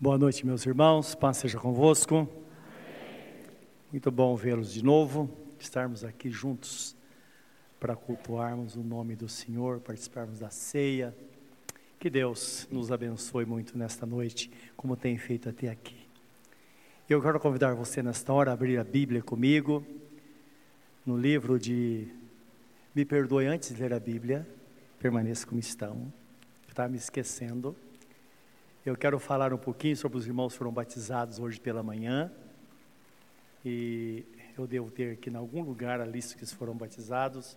[0.00, 1.16] Boa noite, meus irmãos.
[1.16, 2.28] Paz seja convosco.
[3.90, 5.28] Muito bom vê-los de novo,
[5.58, 6.94] estarmos aqui juntos
[7.80, 11.12] para cultuarmos o nome do Senhor, participarmos da ceia.
[11.98, 15.98] Que Deus nos abençoe muito nesta noite, como tem feito até aqui.
[17.10, 19.84] Eu quero convidar você nesta hora a abrir a Bíblia comigo,
[21.04, 22.06] no livro de
[22.94, 24.48] Me Perdoe antes de ler a Bíblia,
[25.00, 26.12] permaneça como estão,
[26.68, 27.74] está me esquecendo.
[28.88, 32.32] Eu quero falar um pouquinho sobre os irmãos que foram batizados hoje pela manhã.
[33.62, 34.24] E
[34.56, 37.54] eu devo ter aqui em algum lugar a lista que foram batizados.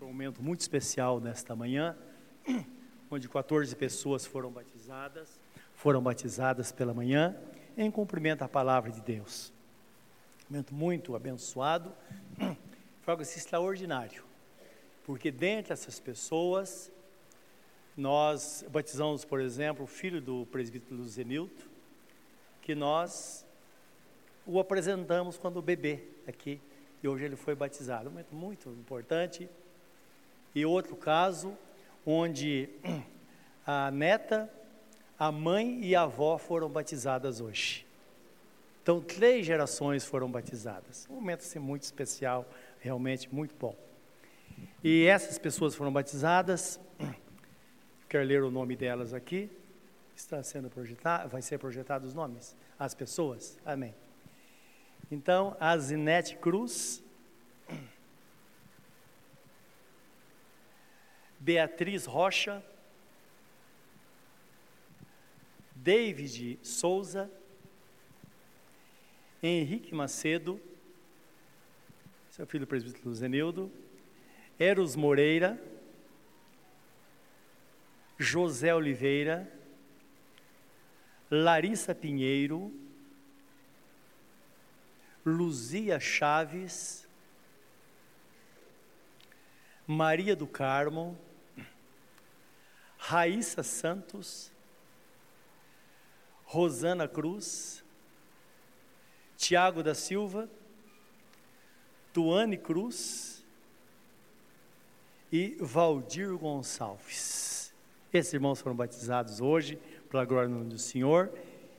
[0.00, 1.96] Foi um momento muito especial nesta manhã,
[3.08, 5.38] onde 14 pessoas foram batizadas,
[5.76, 7.36] foram batizadas pela manhã,
[7.76, 9.52] em cumprimento à palavra de Deus.
[10.50, 11.92] Um momento muito abençoado,
[13.02, 14.26] foi algo assim extraordinário
[15.08, 16.92] porque dentre essas pessoas,
[17.96, 21.64] nós batizamos, por exemplo, o filho do presbítero Zenilton,
[22.60, 23.46] que nós
[24.44, 26.60] o apresentamos quando bebê aqui,
[27.02, 28.08] e hoje ele foi batizado.
[28.08, 29.48] Um momento muito importante.
[30.54, 31.56] E outro caso,
[32.04, 32.68] onde
[33.66, 34.52] a neta,
[35.18, 37.86] a mãe e a avó foram batizadas hoje.
[38.82, 41.06] Então, três gerações foram batizadas.
[41.08, 42.46] Um momento assim, muito especial,
[42.78, 43.87] realmente muito bom.
[44.82, 46.80] E essas pessoas foram batizadas.
[48.08, 49.50] Quero ler o nome delas aqui.
[50.14, 53.58] Está sendo projetado, vai ser projetado os nomes, as pessoas.
[53.64, 53.94] Amém.
[55.10, 57.02] Então, a Zinete Cruz,
[61.38, 62.62] Beatriz Rocha,
[65.74, 67.30] David Souza,
[69.42, 70.60] Henrique Macedo,
[72.30, 73.72] seu filho presbítero Zenildo,
[74.58, 75.60] Eros Moreira,
[78.18, 79.48] José Oliveira,
[81.30, 82.72] Larissa Pinheiro,
[85.24, 87.06] Luzia Chaves,
[89.86, 91.16] Maria do Carmo,
[92.98, 94.50] Raíssa Santos,
[96.44, 97.84] Rosana Cruz,
[99.36, 100.50] Tiago da Silva,
[102.12, 103.37] Tuane Cruz,
[105.32, 107.74] e Valdir Gonçalves.
[108.12, 109.78] Esses irmãos foram batizados hoje,
[110.08, 111.30] pela glória do Senhor.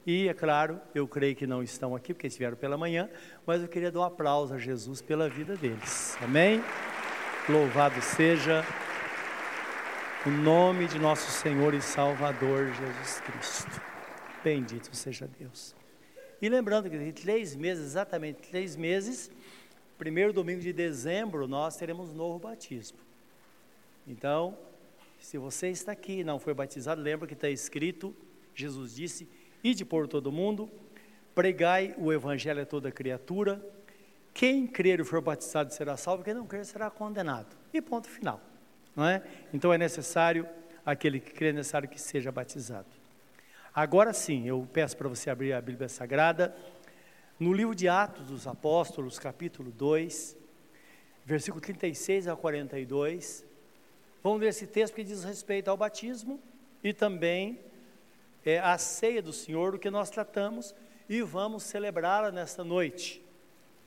[0.05, 3.09] E, é claro, eu creio que não estão aqui, porque estiveram pela manhã,
[3.45, 6.17] mas eu queria dar um aplauso a Jesus pela vida deles.
[6.21, 6.63] Amém?
[7.47, 8.63] Louvado seja
[10.25, 13.81] o nome de nosso Senhor e Salvador Jesus Cristo.
[14.43, 15.75] Bendito seja Deus.
[16.41, 19.29] E lembrando que três meses, exatamente três meses,
[19.97, 23.08] primeiro domingo de dezembro, nós teremos novo batismo.
[24.07, 24.57] Então,
[25.19, 28.15] se você está aqui e não foi batizado, lembra que está escrito,
[28.55, 29.27] Jesus disse,
[29.63, 30.69] ide por todo mundo,
[31.35, 33.63] pregai o evangelho a toda criatura,
[34.33, 37.55] quem crer e for batizado será salvo, quem não crer será condenado.
[37.73, 38.39] E ponto final.
[38.95, 39.23] Não é?
[39.53, 40.47] Então é necessário,
[40.85, 42.87] aquele que crê, é necessário que seja batizado.
[43.73, 46.55] Agora sim, eu peço para você abrir a Bíblia Sagrada,
[47.39, 50.35] no livro de Atos dos Apóstolos, capítulo 2,
[51.25, 53.45] versículo 36 a 42,
[54.23, 56.39] Vamos ler esse texto que diz respeito ao batismo
[56.83, 57.59] e também
[58.45, 60.73] é, à ceia do Senhor, do que nós tratamos,
[61.07, 63.23] e vamos celebrá-la nesta noite,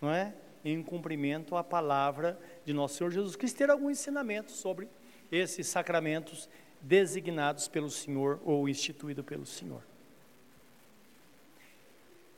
[0.01, 0.35] não é?
[0.65, 4.89] Em cumprimento à palavra de nosso Senhor Jesus Cristo, ter algum ensinamento sobre
[5.31, 6.49] esses sacramentos
[6.81, 9.83] designados pelo Senhor ou instituído pelo Senhor.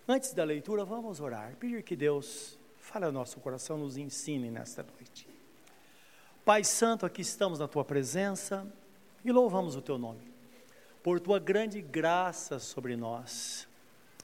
[0.06, 4.82] Antes da leitura, vamos orar, pedir que Deus fale ao nosso coração, nos ensine nesta
[4.82, 5.33] noite.
[6.44, 8.70] Pai Santo, aqui estamos na tua presença
[9.24, 10.20] e louvamos o teu nome,
[11.02, 13.66] por tua grande graça sobre nós.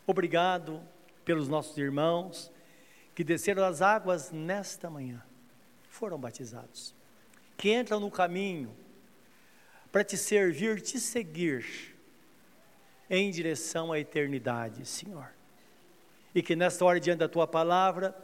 [0.06, 0.82] Obrigado
[1.24, 2.52] pelos nossos irmãos
[3.14, 5.22] que desceram as águas nesta manhã,
[5.88, 6.94] foram batizados,
[7.56, 8.76] que entram no caminho
[9.90, 11.96] para te servir, te seguir
[13.08, 15.30] em direção à eternidade, Senhor.
[16.34, 18.14] E que nesta hora, diante da tua palavra,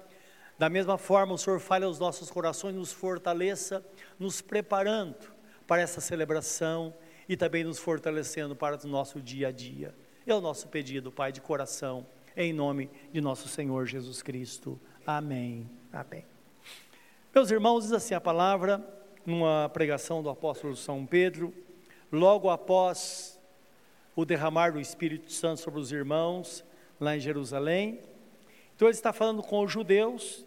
[0.59, 3.85] da mesma forma, o Senhor fale aos nossos corações, nos fortaleça,
[4.19, 5.35] nos preparando
[5.67, 6.95] para essa celebração
[7.29, 9.95] e também nos fortalecendo para o nosso dia a dia.
[10.27, 14.81] É o nosso pedido, Pai, de coração, em nome de nosso Senhor Jesus Cristo.
[15.07, 15.69] Amém.
[15.93, 16.25] Amém.
[17.35, 18.83] Meus irmãos, diz assim a palavra,
[19.27, 21.53] numa pregação do apóstolo São Pedro,
[22.11, 23.39] logo após
[24.15, 26.65] o derramar do Espírito Santo sobre os irmãos,
[26.99, 28.01] lá em Jerusalém.
[28.75, 30.46] Então ele está falando com os judeus,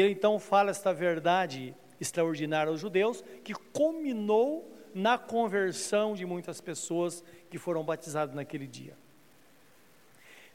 [0.00, 7.22] ele então fala esta verdade extraordinária aos judeus, que culminou na conversão de muitas pessoas
[7.50, 8.96] que foram batizadas naquele dia.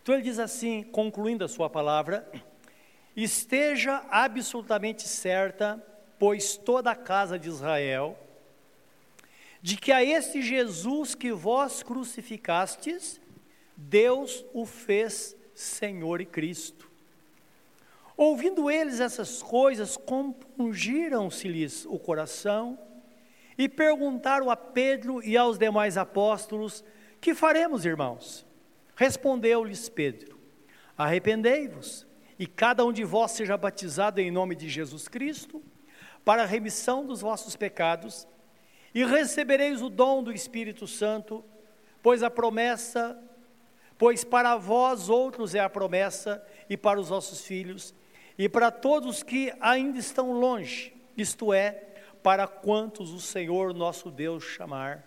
[0.02, 2.30] Então ele diz assim, concluindo a sua palavra:
[3.16, 5.82] Esteja absolutamente certa,
[6.20, 8.18] pois toda a casa de Israel,
[9.62, 13.22] de que a este Jesus que vós crucificastes,
[13.78, 16.93] Deus o fez Senhor e Cristo.
[18.16, 22.78] Ouvindo eles essas coisas, compungiram-se-lhes o coração
[23.58, 26.84] e perguntaram a Pedro e aos demais apóstolos:
[27.20, 28.46] Que faremos, irmãos?
[28.96, 30.40] Respondeu-lhes Pedro:
[30.98, 32.06] Arrependei-vos,
[32.38, 35.64] e cada um de vós seja batizado em nome de Jesus Cristo,
[36.24, 38.28] para a remissão dos vossos pecados,
[38.94, 41.44] e recebereis o dom do Espírito Santo,
[42.02, 43.20] pois a promessa,
[43.98, 47.94] pois para vós outros é a promessa, e para os vossos filhos,
[48.38, 51.72] e para todos que ainda estão longe, isto é,
[52.24, 55.04] para quantos o Senhor nosso Deus chamar.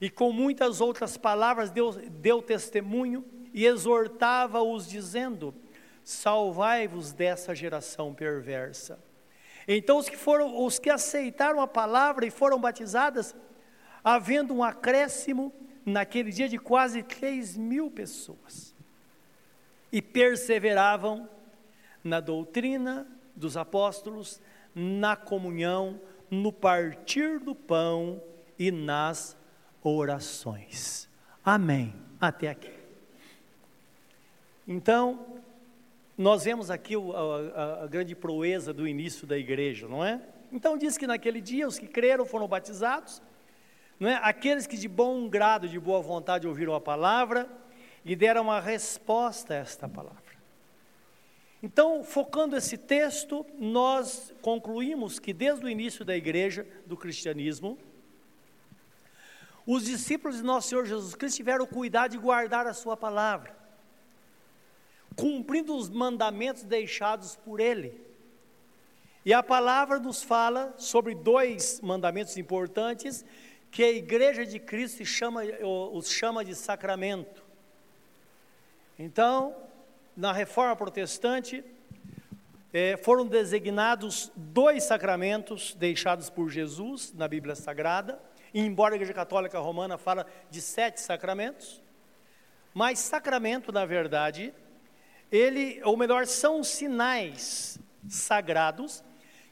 [0.00, 5.54] E com muitas outras palavras Deus deu testemunho e exortava-os, dizendo:
[6.02, 8.98] Salvai-vos dessa geração perversa.
[9.66, 13.34] Então os que foram, os que aceitaram a palavra e foram batizadas,
[14.02, 15.54] havendo um acréscimo
[15.86, 18.74] naquele dia de quase três mil pessoas,
[19.90, 21.28] e perseveravam
[22.04, 24.40] na doutrina dos apóstolos,
[24.74, 28.22] na comunhão, no partir do pão
[28.58, 29.36] e nas
[29.82, 31.08] orações.
[31.44, 31.94] Amém.
[32.20, 32.72] Até aqui.
[34.66, 35.42] Então,
[36.16, 40.20] nós vemos aqui a, a, a, grande proeza do início da igreja, não é?
[40.52, 43.20] Então diz que naquele dia os que creram foram batizados,
[43.98, 44.18] não é?
[44.22, 47.48] Aqueles que de bom grado, de boa vontade ouviram a palavra
[48.04, 50.23] e deram uma resposta a esta palavra.
[51.64, 57.78] Então, focando esse texto, nós concluímos que desde o início da igreja, do cristianismo,
[59.66, 63.56] os discípulos de nosso Senhor Jesus Cristo tiveram cuidado de guardar a sua palavra,
[65.16, 67.98] cumprindo os mandamentos deixados por ele.
[69.24, 73.24] E a palavra nos fala sobre dois mandamentos importantes
[73.70, 75.40] que a igreja de Cristo chama,
[75.94, 77.42] os chama de sacramento.
[78.98, 79.72] Então,
[80.16, 81.64] na reforma protestante,
[82.72, 88.20] é, foram designados dois sacramentos deixados por Jesus na Bíblia Sagrada,
[88.52, 91.82] e embora a Igreja Católica Romana fala de sete sacramentos,
[92.72, 94.52] mas sacramento, na verdade,
[95.30, 97.78] ele, ou melhor, são sinais
[98.08, 99.02] sagrados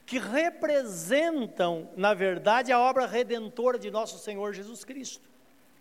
[0.04, 5.28] que representam, na verdade, a obra redentora de nosso Senhor Jesus Cristo.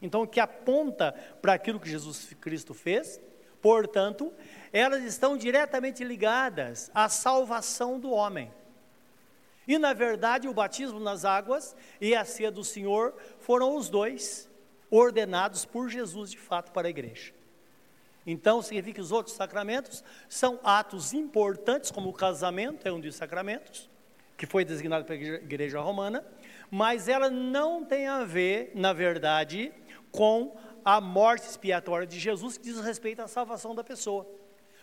[0.01, 3.19] Então, que aponta para aquilo que Jesus Cristo fez,
[3.61, 4.33] portanto,
[4.73, 8.51] elas estão diretamente ligadas à salvação do homem.
[9.67, 14.49] E na verdade, o batismo nas águas e a ceia do Senhor foram os dois
[14.89, 17.33] ordenados por Jesus de fato para a igreja.
[18.25, 23.15] Então, significa que os outros sacramentos são atos importantes, como o casamento é um dos
[23.15, 23.89] sacramentos,
[24.37, 26.23] que foi designado pela igreja romana,
[26.69, 29.71] mas ela não tem a ver, na verdade,
[30.11, 34.27] com a morte expiatória de Jesus, que diz respeito à salvação da pessoa.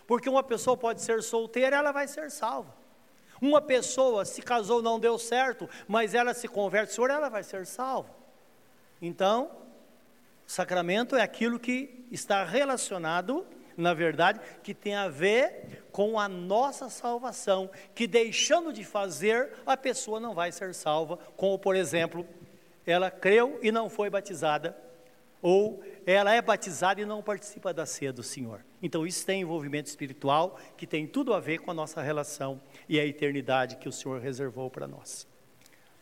[0.06, 2.75] Porque uma pessoa pode ser solteira, ela vai ser salva.
[3.41, 7.67] Uma pessoa se casou, não deu certo, mas ela se converte, Senhor, ela vai ser
[7.67, 8.11] salva.
[9.00, 9.50] Então,
[10.47, 16.88] sacramento é aquilo que está relacionado, na verdade, que tem a ver com a nossa
[16.88, 22.26] salvação, que deixando de fazer, a pessoa não vai ser salva, como por exemplo,
[22.85, 24.76] ela creu e não foi batizada,
[25.40, 28.64] ou ela é batizada e não participa da ceia do Senhor.
[28.83, 32.99] Então isso tem envolvimento espiritual que tem tudo a ver com a nossa relação e
[32.99, 35.26] a eternidade que o Senhor reservou para nós.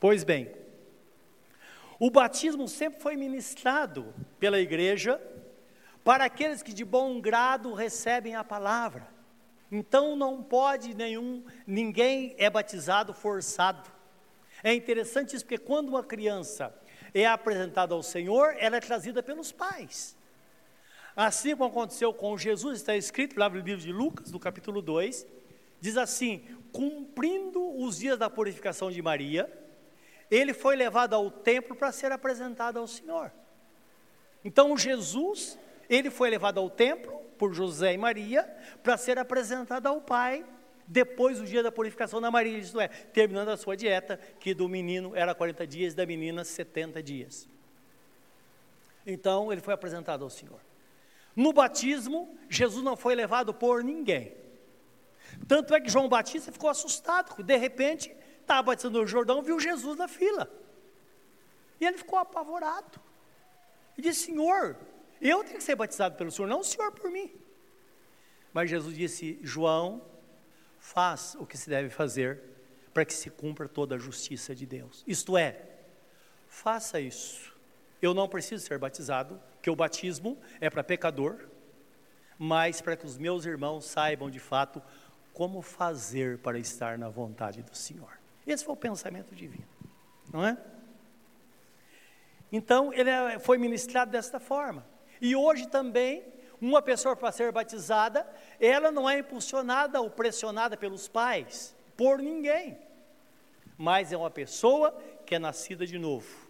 [0.01, 0.51] Pois bem,
[1.99, 5.21] o batismo sempre foi ministrado pela igreja
[6.05, 9.09] para aqueles que de bom grado recebem a palavra.
[9.73, 13.91] Então não pode nenhum, ninguém é batizado forçado.
[14.63, 16.75] É interessante isso porque quando uma criança
[17.23, 20.17] é apresentada ao Senhor, ela é trazida pelos pais.
[21.15, 25.27] Assim como aconteceu com Jesus, está escrito lá no livro de Lucas, no capítulo 2,
[25.81, 29.51] diz assim: cumprindo os dias da purificação de Maria,
[30.31, 33.33] ele foi levado ao templo para ser apresentado ao Senhor.
[34.45, 35.59] Então Jesus,
[35.89, 38.45] ele foi levado ao templo por José e Maria
[38.83, 40.45] para ser apresentado ao Pai
[40.87, 44.69] depois do dia da purificação da Maria, isto é, terminando a sua dieta, que do
[44.69, 47.49] menino era 40 dias, da menina 70 dias.
[49.07, 50.61] Então ele foi apresentado ao Senhor.
[51.35, 54.35] No batismo, Jesus não foi levado por ninguém.
[55.47, 59.99] Tanto é que João Batista ficou assustado, de repente estava batizando no Jordão, viu Jesus
[59.99, 60.49] na fila.
[61.81, 63.01] E ele ficou apavorado.
[63.99, 64.77] E disse: Senhor,
[65.21, 67.31] eu tenho que ser batizado pelo Senhor, não o Senhor por mim.
[68.53, 70.03] Mas Jesus disse: João,
[70.87, 72.41] faz o que se deve fazer
[72.95, 75.03] para que se cumpra toda a justiça de Deus.
[75.07, 75.61] Isto é,
[76.47, 77.53] faça isso.
[78.01, 81.49] Eu não preciso ser batizado, que o batismo é para pecador,
[82.39, 84.81] mas para que os meus irmãos saibam de fato
[85.33, 88.17] como fazer para estar na vontade do Senhor.
[88.47, 89.67] Esse foi o pensamento divino,
[90.33, 90.57] não é?
[92.53, 94.87] Então, ele é, foi ministrado desta forma.
[95.21, 96.23] E hoje também,
[96.61, 98.27] uma pessoa para ser batizada,
[98.61, 102.87] ela não é impulsionada ou pressionada pelos pais, por ninguém
[103.77, 106.47] mas é uma pessoa que é nascida de novo.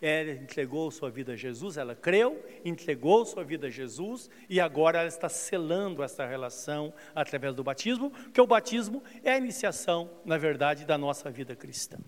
[0.00, 4.98] Ela entregou sua vida a Jesus, ela creu, entregou sua vida a Jesus e agora
[4.98, 10.36] ela está selando essa relação através do batismo, que o batismo é a iniciação, na
[10.36, 11.98] verdade, da nossa vida cristã.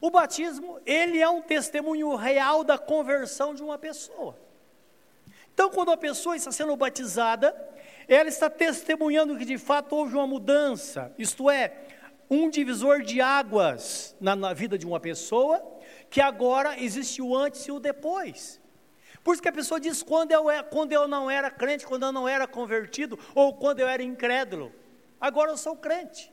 [0.00, 4.36] O batismo, ele é um testemunho real da conversão de uma pessoa.
[5.54, 7.54] Então, quando a pessoa está sendo batizada,
[8.08, 11.72] ela está testemunhando que de fato houve uma mudança, isto é,
[12.30, 15.62] um divisor de águas na, na vida de uma pessoa,
[16.08, 18.60] que agora existe o antes e o depois.
[19.22, 22.04] Por isso que a pessoa diz quando eu, é, quando eu não era crente, quando
[22.04, 24.72] eu não era convertido, ou quando eu era incrédulo.
[25.20, 26.32] Agora eu sou crente.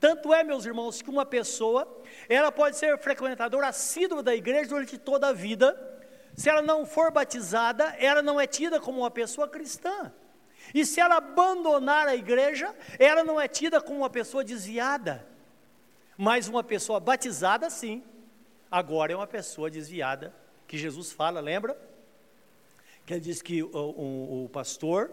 [0.00, 4.98] Tanto é, meus irmãos, que uma pessoa, ela pode ser frequentadora assídua da igreja durante
[4.98, 5.93] toda a vida,
[6.36, 10.12] se ela não for batizada, ela não é tida como uma pessoa cristã.
[10.72, 15.26] E se ela abandonar a igreja, ela não é tida como uma pessoa desviada,
[16.16, 18.02] mas uma pessoa batizada, sim.
[18.70, 20.34] Agora é uma pessoa desviada,
[20.66, 21.78] que Jesus fala, lembra?
[23.06, 25.12] Que ele diz que o, o, o pastor,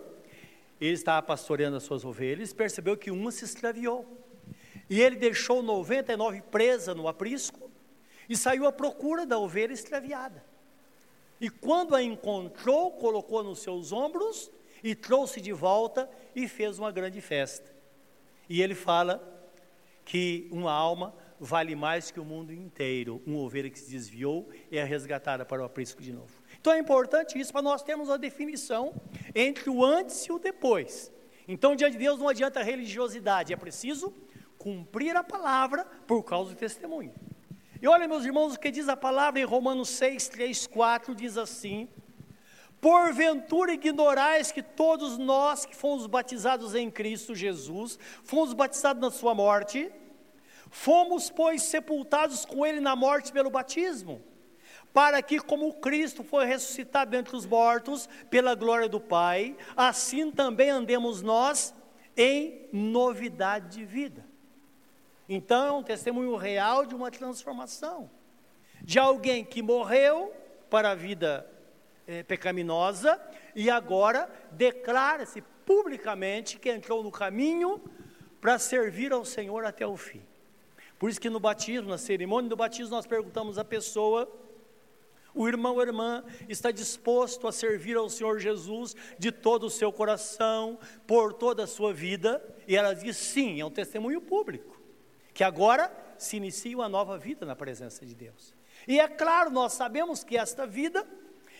[0.79, 4.17] ele estava pastoreando as suas ovelhas, percebeu que uma se extraviou.
[4.89, 7.69] E ele deixou 99 presa no aprisco
[8.27, 10.50] e saiu à procura da ovelha extraviada.
[11.41, 14.51] E quando a encontrou, colocou nos seus ombros
[14.83, 17.67] e trouxe de volta e fez uma grande festa.
[18.48, 19.19] E ele fala
[20.05, 23.19] que uma alma vale mais que o mundo inteiro.
[23.25, 26.31] Uma ovelha que se desviou é resgatada para o aprisco de novo.
[26.60, 28.93] Então é importante isso para nós termos a definição
[29.33, 31.12] entre o antes e o depois.
[31.48, 34.13] Então, diante de Deus não adianta religiosidade, é preciso
[34.60, 37.12] cumprir a palavra por causa do testemunho.
[37.81, 41.35] E olha, meus irmãos, o que diz a palavra em Romanos 6, 3, 4, diz
[41.35, 41.89] assim:
[42.79, 49.33] Porventura ignorais que todos nós que fomos batizados em Cristo Jesus, fomos batizados na sua
[49.33, 49.91] morte,
[50.69, 54.21] fomos, pois, sepultados com ele na morte pelo batismo,
[54.93, 60.69] para que, como Cristo foi ressuscitado entre os mortos pela glória do Pai, assim também
[60.69, 61.73] andemos nós
[62.15, 64.30] em novidade de vida.
[65.33, 68.11] Então é um testemunho real de uma transformação,
[68.81, 70.35] de alguém que morreu
[70.69, 71.50] para a vida
[72.05, 73.17] é, pecaminosa
[73.55, 77.81] e agora declara-se publicamente que entrou no caminho
[78.41, 80.21] para servir ao Senhor até o fim.
[81.00, 84.29] Por isso que no batismo, na cerimônia do batismo, nós perguntamos à pessoa,
[85.33, 89.93] o irmão ou irmã está disposto a servir ao Senhor Jesus de todo o seu
[89.93, 92.43] coração, por toda a sua vida?
[92.67, 94.70] E ela diz sim, é um testemunho público,
[95.33, 98.53] que agora se inicia uma nova vida na presença de Deus.
[98.88, 101.05] E é claro, nós sabemos que esta vida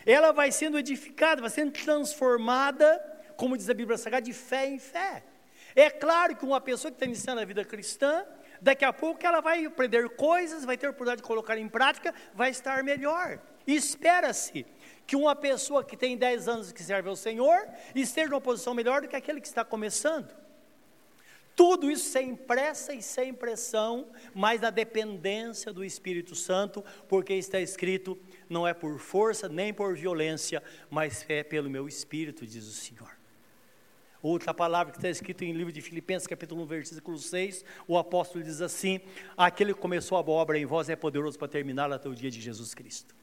[0.04, 3.00] ela vai sendo edificada, vai sendo transformada,
[3.36, 5.24] como diz a Bíblia Sagrada, de fé em fé.
[5.74, 8.24] É claro que uma pessoa que está iniciando a vida cristã,
[8.60, 12.14] daqui a pouco ela vai aprender coisas, vai ter a oportunidade de colocar em prática,
[12.34, 13.40] vai estar melhor.
[13.66, 14.66] Espera-se
[15.06, 19.02] que uma pessoa que tem 10 anos que serve ao Senhor esteja numa posição melhor
[19.02, 20.41] do que aquele que está começando.
[21.54, 27.60] Tudo isso sem pressa e sem pressão, mas na dependência do Espírito Santo, porque está
[27.60, 28.18] escrito:
[28.48, 33.10] não é por força nem por violência, mas é pelo meu Espírito, diz o Senhor.
[34.22, 38.42] Outra palavra que está escrito em livro de Filipenses, capítulo 1, versículo 6, o apóstolo
[38.42, 39.00] diz assim:
[39.36, 42.30] Aquele que começou a boa obra em vós é poderoso para terminá-la até o dia
[42.30, 43.14] de Jesus Cristo.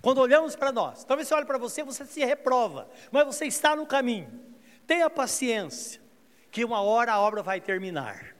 [0.00, 3.76] Quando olhamos para nós, talvez você olhe para você, você se reprova, mas você está
[3.76, 4.30] no caminho.
[4.86, 6.01] Tenha paciência
[6.52, 8.36] que uma hora a obra vai terminar.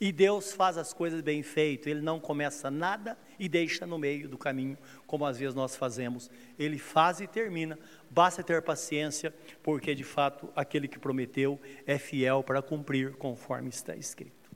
[0.00, 4.28] E Deus faz as coisas bem feitas, Ele não começa nada e deixa no meio
[4.28, 6.30] do caminho, como às vezes nós fazemos.
[6.58, 12.42] Ele faz e termina, basta ter paciência, porque de fato aquele que prometeu é fiel
[12.42, 14.50] para cumprir conforme está escrito.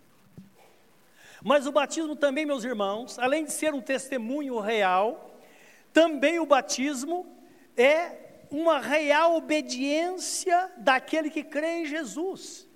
[1.43, 5.41] Mas o batismo também, meus irmãos, além de ser um testemunho real,
[5.93, 7.27] também o batismo
[7.77, 12.68] é uma real obediência daquele que crê em Jesus.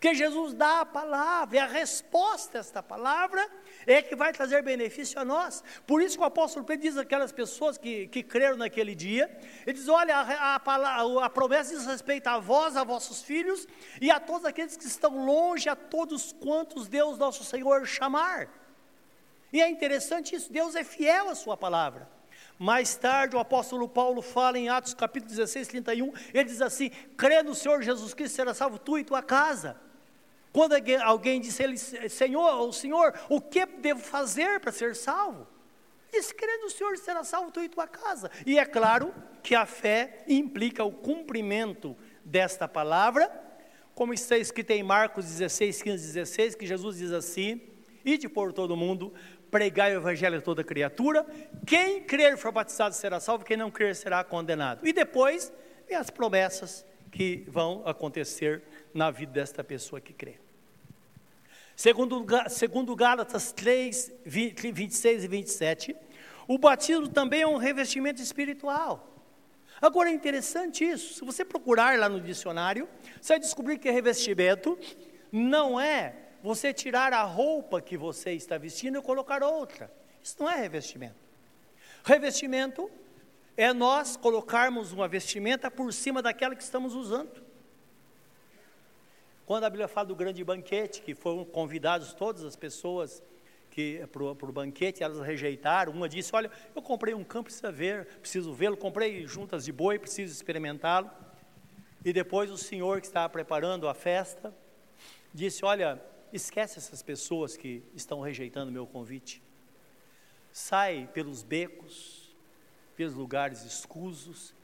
[0.00, 3.46] Porque Jesus dá a palavra, e a resposta a esta palavra
[3.86, 5.62] é que vai trazer benefício a nós.
[5.86, 9.30] Por isso que o apóstolo Pedro diz aquelas pessoas que, que creram naquele dia,
[9.66, 13.68] ele diz: olha, a, a, a promessa diz respeito a vós, a vossos filhos,
[14.00, 18.48] e a todos aqueles que estão longe, a todos quantos Deus nosso Senhor chamar.
[19.52, 22.08] E é interessante isso, Deus é fiel à sua palavra.
[22.58, 26.88] Mais tarde, o apóstolo Paulo fala em Atos capítulo 16, 31, ele diz assim:
[27.18, 29.89] crê no Senhor Jesus Cristo, será salvo tu e tua casa.
[30.52, 35.46] Quando alguém disse ele, Senhor, o Senhor, o que devo fazer para ser salvo?
[36.12, 38.30] Ele disse, crê no Senhor, será salvo tu e tua casa.
[38.44, 43.30] E é claro que a fé implica o cumprimento desta palavra,
[43.94, 47.60] como está escrito em Marcos 16, 15, 16, que Jesus diz assim,
[48.04, 49.12] ide por todo mundo,
[49.50, 51.26] pregai o evangelho a toda criatura,
[51.66, 54.86] quem crer for batizado será salvo, quem não crer será condenado.
[54.86, 55.52] E depois,
[55.86, 60.38] vem as promessas que vão acontecer na vida desta pessoa que crê.
[61.76, 65.96] Segundo, segundo Gálatas 3, 20, 26 e 27,
[66.46, 69.06] o batismo também é um revestimento espiritual.
[69.80, 72.86] Agora é interessante isso, se você procurar lá no dicionário,
[73.20, 74.78] você vai descobrir que revestimento
[75.32, 79.90] não é você tirar a roupa que você está vestindo e colocar outra.
[80.22, 81.16] Isso não é revestimento.
[82.04, 82.90] Revestimento
[83.56, 87.42] é nós colocarmos uma vestimenta por cima daquela que estamos usando.
[89.50, 93.20] Quando a Bíblia fala do grande banquete, que foram convidados todas as pessoas
[93.68, 95.92] que para o banquete, elas rejeitaram.
[95.92, 98.76] Uma disse: Olha, eu comprei um campo, precisa ver, preciso vê-lo.
[98.76, 101.10] Comprei juntas de boi, preciso experimentá-lo.
[102.04, 104.56] E depois o senhor que estava preparando a festa
[105.34, 106.00] disse: Olha,
[106.32, 109.42] esquece essas pessoas que estão rejeitando o meu convite.
[110.52, 112.36] Sai pelos becos,
[112.94, 114.54] pelos lugares escusos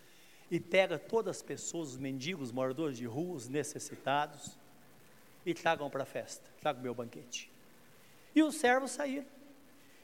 [0.48, 4.56] e pega todas as pessoas, os mendigos, moradores de ruas, necessitados
[5.46, 7.50] e tragam para a festa, tragam o meu banquete.
[8.34, 9.24] E os servos saíram.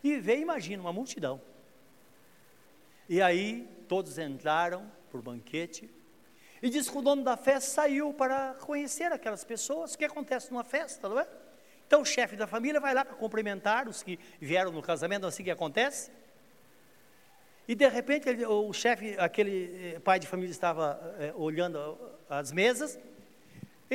[0.02, 1.40] E veio, imagina, uma multidão.
[3.08, 5.90] E aí todos entraram para o banquete.
[6.62, 9.94] E diz que o dono da festa saiu para conhecer aquelas pessoas.
[9.94, 11.26] O que acontece numa festa, não é?
[11.87, 15.42] Então o chefe da família vai lá para cumprimentar os que vieram no casamento, assim
[15.42, 16.11] que acontece.
[17.66, 22.50] E de repente ele, o chefe, aquele eh, pai de família estava é, olhando as
[22.50, 22.98] mesas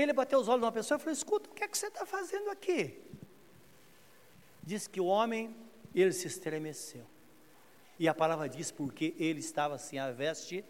[0.02, 2.06] ele bateu os olhos numa pessoa e falou: Escuta, o que é que você está
[2.06, 3.02] fazendo aqui?
[4.64, 5.56] Diz que o homem,
[5.96, 7.06] ele se estremeceu.
[8.00, 10.64] E a palavra diz porque ele estava sem a veste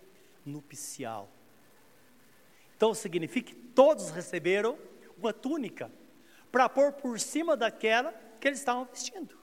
[0.45, 1.29] nupcial.
[2.75, 4.77] Então significa que todos receberam
[5.17, 5.91] uma túnica
[6.51, 9.37] para pôr por cima daquela que eles estavam vestindo.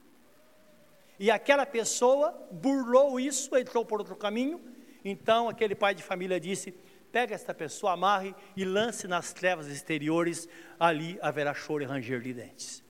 [1.19, 4.61] E aquela pessoa burlou isso, entrou por outro caminho.
[5.05, 6.75] Então aquele pai de família disse:
[7.15, 10.49] pega esta pessoa, amarre e lance nas trevas exteriores,
[10.81, 12.83] ali haverá choro e ranger de dentes.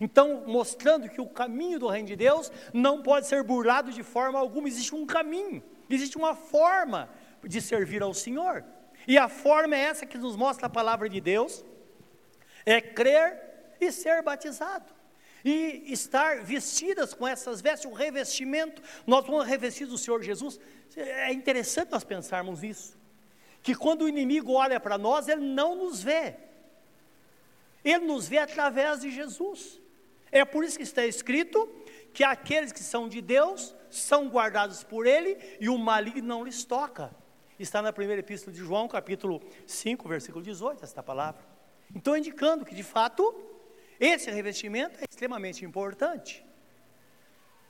[0.00, 4.38] Então, mostrando que o caminho do reino de Deus não pode ser burlado de forma
[4.38, 7.10] alguma, existe um caminho, existe uma forma
[7.44, 8.64] de servir ao Senhor.
[9.06, 11.62] E a forma é essa que nos mostra a palavra de Deus:
[12.64, 14.90] é crer e ser batizado.
[15.44, 20.58] E estar vestidas com essas vestes, um revestimento, nós vamos revestir do Senhor Jesus.
[20.96, 23.05] É interessante nós pensarmos isso
[23.66, 26.36] que quando o inimigo olha para nós, ele não nos vê.
[27.84, 29.80] Ele nos vê através de Jesus.
[30.30, 31.68] É por isso que está escrito
[32.14, 36.64] que aqueles que são de Deus são guardados por Ele e o maligno não lhes
[36.64, 37.10] toca.
[37.58, 41.44] Está na primeira epístola de João, capítulo 5, versículo 18, esta palavra.
[41.92, 43.34] Então, indicando que, de fato,
[43.98, 46.45] esse revestimento é extremamente importante.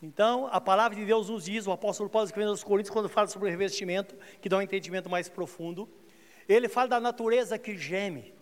[0.02, 3.28] Então, a palavra de Deus nos diz, o apóstolo Paulo escrevendo aos Coríntios, quando fala
[3.28, 5.88] sobre o revestimento, que dá um entendimento mais profundo,
[6.48, 8.34] ele fala da natureza que geme.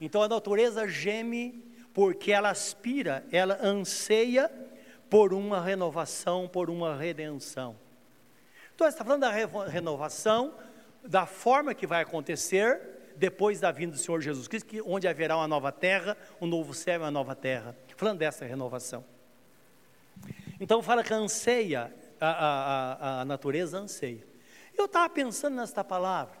[0.00, 4.50] Então, a natureza geme porque ela aspira, ela anseia
[5.08, 7.76] por uma renovação, por uma redenção.
[8.74, 9.30] Então, está falando da
[9.66, 10.54] renovação,
[11.04, 12.80] da forma que vai acontecer
[13.16, 16.94] depois da vinda do Senhor Jesus Cristo, onde haverá uma nova terra, um novo céu
[16.94, 17.76] e uma nova terra.
[17.96, 19.04] Falando dessa renovação.
[20.62, 24.24] Então fala que anseia, a, a, a natureza anseia.
[24.78, 26.38] Eu estava pensando nesta palavra.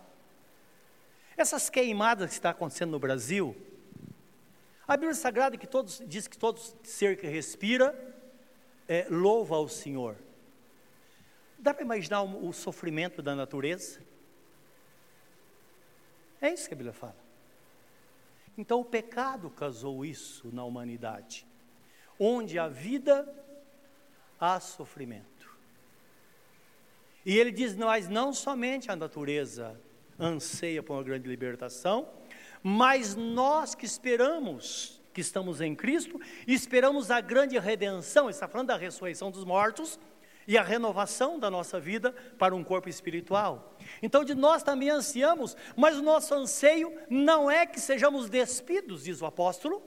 [1.36, 3.56] Essas queimadas que está acontecendo no Brasil,
[4.86, 7.92] a Bíblia Sagrada que todos, diz que todo ser que respira
[8.86, 10.16] é, louva ao Senhor.
[11.58, 14.02] Dá para imaginar o, o sofrimento da natureza?
[16.40, 17.16] É isso que a Bíblia fala.
[18.56, 21.44] Então o pecado causou isso na humanidade,
[22.20, 23.42] onde a vida
[24.42, 25.48] há sofrimento.
[27.24, 29.80] E ele diz: Mas não somente a natureza
[30.18, 32.08] anseia por uma grande libertação,
[32.62, 38.76] Mas nós que esperamos, que estamos em Cristo, esperamos a grande redenção, está falando da
[38.76, 39.98] ressurreição dos mortos
[40.46, 43.76] e a renovação da nossa vida para um corpo espiritual.
[44.02, 49.22] Então, de nós também ansiamos, mas o nosso anseio não é que sejamos despidos, diz
[49.22, 49.82] o apóstolo,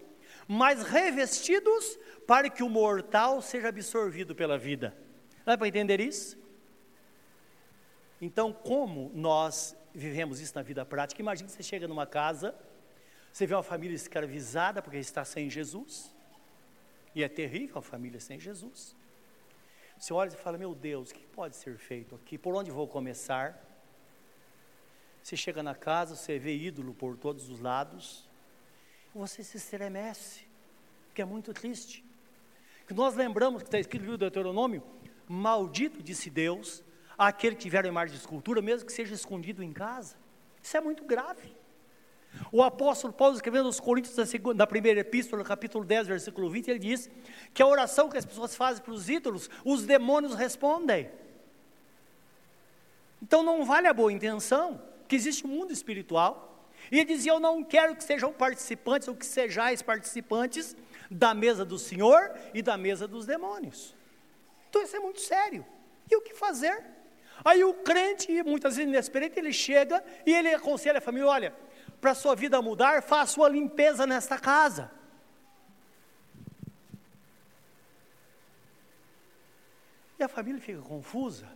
[0.48, 4.96] mas revestidos para que o mortal seja absorvido pela vida.
[5.44, 6.38] Dá para entender isso?
[8.22, 11.22] Então, como nós vivemos isso na vida prática?
[11.22, 12.56] Imagine que você chega numa casa,
[13.32, 16.16] você vê uma família escravizada porque está sem Jesus,
[17.14, 18.96] e é terrível a família sem Jesus.
[19.98, 22.38] Você olha e fala: Meu Deus, o que pode ser feito aqui?
[22.38, 23.62] Por onde vou começar?
[25.24, 28.25] Você chega na casa, você vê ídolo por todos os lados,
[29.20, 30.46] você se estremece,
[31.14, 32.04] que é muito triste.
[32.86, 34.84] Que nós lembramos que está escrito no Deuteronômio:
[35.28, 36.84] Maldito disse Deus,
[37.18, 40.18] aquele que tiver a imagem de escultura, mesmo que seja escondido em casa.
[40.62, 41.56] Isso é muito grave.
[42.52, 46.80] O apóstolo Paulo, escrevendo aos Coríntios, na, na primeira epístola, capítulo 10, versículo 20, ele
[46.80, 47.10] diz
[47.54, 51.10] que a oração que as pessoas fazem para os ídolos, os demônios respondem.
[53.22, 56.55] Então não vale a boa intenção, que existe um mundo espiritual.
[56.92, 60.76] E dizia: Eu não quero que sejam participantes, ou que sejais participantes
[61.10, 63.96] da mesa do Senhor e da mesa dos demônios.
[64.70, 65.66] Então isso é muito sério.
[66.10, 66.84] E o que fazer?
[67.44, 71.56] Aí o crente, muitas vezes inexperiente, ele chega e ele aconselha a família: olha,
[72.00, 74.92] para a sua vida mudar, faça uma limpeza nesta casa.
[80.18, 81.48] E a família fica confusa.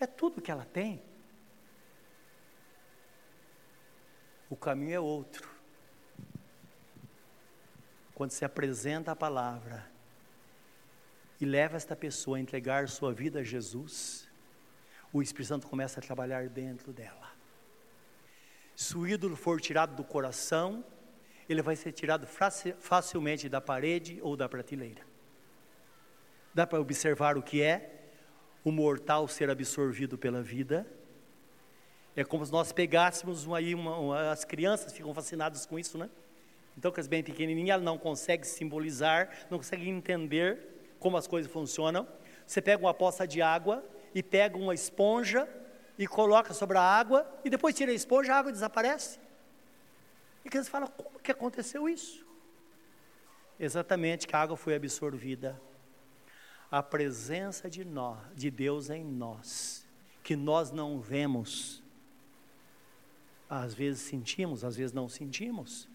[0.00, 1.02] É tudo que ela tem.
[4.48, 5.48] O caminho é outro.
[8.14, 9.86] Quando se apresenta a palavra
[11.40, 14.28] e leva esta pessoa a entregar sua vida a Jesus,
[15.12, 17.32] o Espírito Santo começa a trabalhar dentro dela.
[18.74, 20.84] Se o ídolo for tirado do coração,
[21.48, 25.02] ele vai ser tirado facilmente da parede ou da prateleira.
[26.54, 28.10] Dá para observar o que é
[28.64, 30.86] o mortal ser absorvido pela vida.
[32.16, 36.08] É como se nós pegássemos aí uma, uma, as crianças ficam fascinadas com isso, né?
[36.76, 41.50] Então, que as bem pequenininhas, ela não consegue simbolizar, não consegue entender como as coisas
[41.52, 42.08] funcionam.
[42.46, 45.46] Você pega uma poça de água e pega uma esponja
[45.98, 49.18] e coloca sobre a água, e depois tira a esponja, a água desaparece.
[50.44, 52.26] E que eles falam, como que aconteceu isso?
[53.58, 55.60] Exatamente que a água foi absorvida.
[56.70, 59.86] A presença de nós, de Deus em nós,
[60.22, 61.82] que nós não vemos,
[63.48, 65.88] às vezes sentimos, às vezes não sentimos,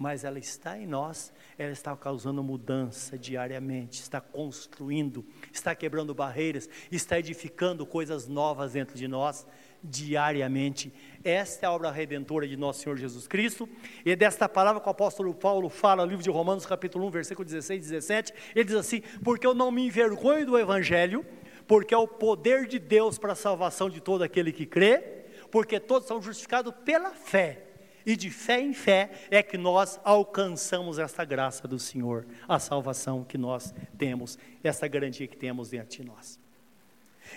[0.00, 5.22] mas ela está em nós, ela está causando mudança diariamente, está construindo,
[5.52, 9.46] está quebrando barreiras, está edificando coisas novas dentro de nós
[9.82, 10.90] diariamente.
[11.22, 13.68] Esta é a obra redentora de nosso Senhor Jesus Cristo,
[14.02, 17.44] e desta palavra que o apóstolo Paulo fala no livro de Romanos, capítulo 1, versículo
[17.44, 21.26] 16 e 17, ele diz assim: Porque eu não me envergonho do evangelho,
[21.66, 25.19] porque é o poder de Deus para a salvação de todo aquele que crê,
[25.50, 27.70] porque todos são justificados pela fé
[28.04, 33.24] e de fé em fé é que nós alcançamos esta graça do Senhor, a salvação
[33.24, 36.38] que nós temos, essa garantia que temos dentro de nós.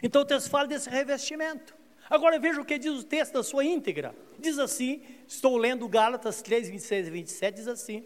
[0.02, 1.76] Então o texto fala desse revestimento.
[2.10, 4.16] Agora veja o que diz o texto da sua íntegra.
[4.40, 8.04] Diz assim, estou lendo Gálatas 3, 26 e 27, diz assim: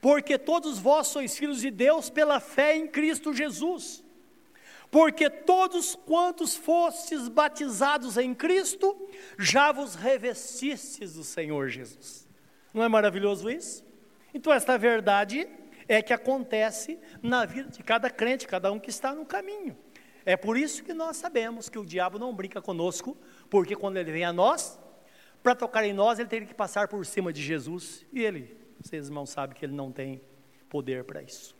[0.00, 4.02] Porque todos vós sois filhos de Deus pela fé em Cristo Jesus
[4.90, 12.28] porque todos quantos fostes batizados em Cristo, já vos revestistes do Senhor Jesus.
[12.74, 13.84] Não é maravilhoso isso?
[14.34, 15.48] Então, esta verdade
[15.88, 19.76] é que acontece na vida de cada crente, cada um que está no caminho.
[20.24, 23.16] É por isso que nós sabemos que o diabo não brinca conosco,
[23.48, 24.78] porque quando ele vem a nós,
[25.42, 29.06] para tocar em nós, ele teria que passar por cima de Jesus, e ele, vocês
[29.06, 30.20] irmãos sabem que ele não tem
[30.68, 31.59] poder para isso.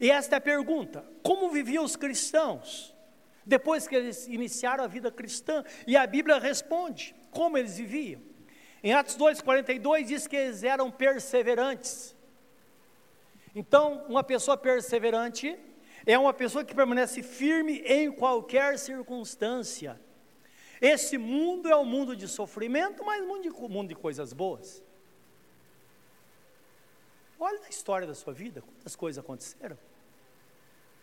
[0.00, 2.94] E esta é a pergunta: como viviam os cristãos
[3.44, 5.62] depois que eles iniciaram a vida cristã?
[5.86, 8.22] E a Bíblia responde como eles viviam.
[8.82, 12.16] Em Atos 2,42 diz que eles eram perseverantes.
[13.54, 15.58] Então, uma pessoa perseverante
[16.06, 20.00] é uma pessoa que permanece firme em qualquer circunstância.
[20.80, 23.26] Esse mundo é um mundo de sofrimento, mas um
[23.68, 24.82] mundo de, coisas boas.
[27.38, 29.76] Olha a história da sua vida, quantas coisas aconteceram.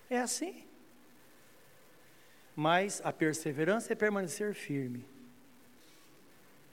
[0.09, 0.63] É assim.
[2.55, 5.05] Mas a perseverança é permanecer firme.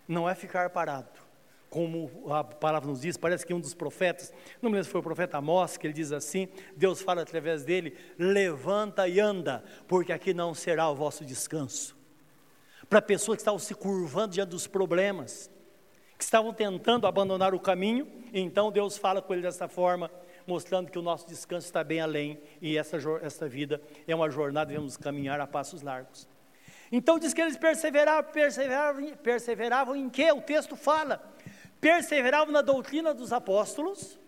[0.08, 1.24] Não é ficar parado.
[1.68, 5.00] Como a palavra nos diz, parece que um dos profetas, não me lembro se foi
[5.00, 10.12] o profeta Amós, que ele diz assim: Deus fala através dele: levanta e anda, porque
[10.12, 11.96] aqui não será o vosso descanso.
[12.88, 15.50] Para pessoas que estavam se curvando diante dos problemas,
[16.16, 20.10] que estavam tentando abandonar o caminho, então Deus fala com ele dessa forma,
[20.46, 24.66] mostrando que o nosso descanso está bem além, e essa, essa vida é uma jornada,
[24.66, 26.28] devemos caminhar a passos largos.
[26.92, 30.30] Então diz que eles perseveravam, perseveravam, perseveravam em que?
[30.30, 31.22] O texto fala,
[31.80, 34.18] perseveravam na doutrina dos apóstolos,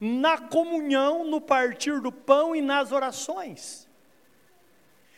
[0.00, 3.88] na comunhão, no partir do pão e nas orações.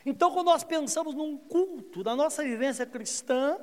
[0.06, 3.58] Então, quando nós pensamos num culto da nossa vivência cristã,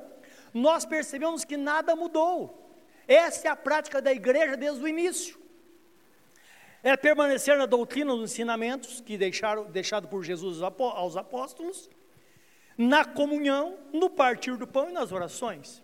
[0.54, 2.70] nós percebemos que nada mudou.
[3.08, 5.38] Essa é a prática da igreja desde o início.
[6.82, 11.90] É permanecer na doutrina dos ensinamentos que deixaram deixado por Jesus aos apóstolos,
[12.76, 15.82] na comunhão, no partir do pão e nas orações.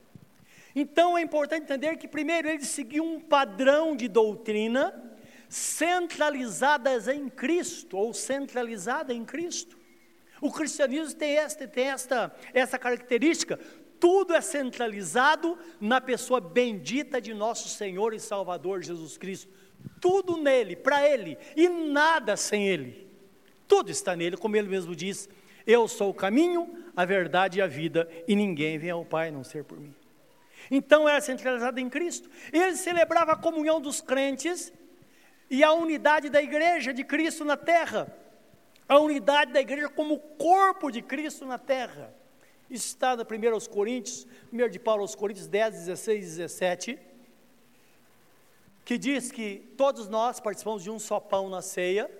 [0.74, 5.10] Então é importante entender que primeiro eles seguiam um padrão de doutrina
[5.48, 9.76] centralizadas em Cristo ou centralizada em Cristo.
[10.40, 13.58] O cristianismo tem esta, tem esta, essa característica.
[14.00, 19.52] Tudo é centralizado na pessoa bendita de nosso Senhor e Salvador Jesus Cristo.
[20.00, 23.10] Tudo nele, para ele, e nada sem ele.
[23.68, 25.28] Tudo está nele, como ele mesmo diz:
[25.66, 29.44] Eu sou o caminho, a verdade e a vida, e ninguém vem ao Pai não
[29.44, 29.94] ser por mim.
[30.70, 32.30] Então era centralizado em Cristo.
[32.52, 34.72] Ele celebrava a comunhão dos crentes
[35.50, 38.22] e a unidade da igreja de Cristo na terra
[38.92, 42.14] a unidade da igreja como corpo de Cristo na terra.
[42.68, 46.98] Isso está na 1 aos Coríntios, 1 de Paulo aos Coríntios 10, 16 e 17,
[48.84, 52.10] que diz que todos nós participamos de um só pão na ceia.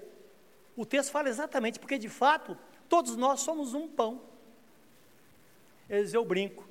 [0.77, 2.57] O texto fala exatamente, porque de fato,
[2.89, 4.23] todos nós somos um pão.
[5.89, 6.67] Eles eu brinco,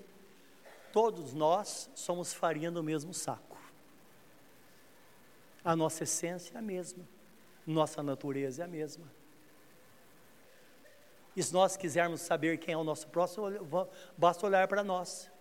[0.91, 3.57] todos nós somos farinha do mesmo saco.
[5.63, 7.07] A nossa essência é a mesma,
[7.67, 9.11] nossa natureza é a mesma.
[11.35, 13.45] E se nós quisermos saber quem é o nosso próximo,
[14.17, 15.31] basta olhar para nós.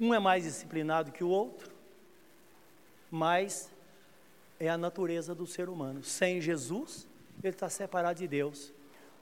[0.00, 1.73] Um é mais disciplinado que o outro,
[3.14, 3.70] mas
[4.58, 6.02] é a natureza do ser humano.
[6.02, 7.06] Sem Jesus,
[7.40, 8.74] ele está separado de Deus.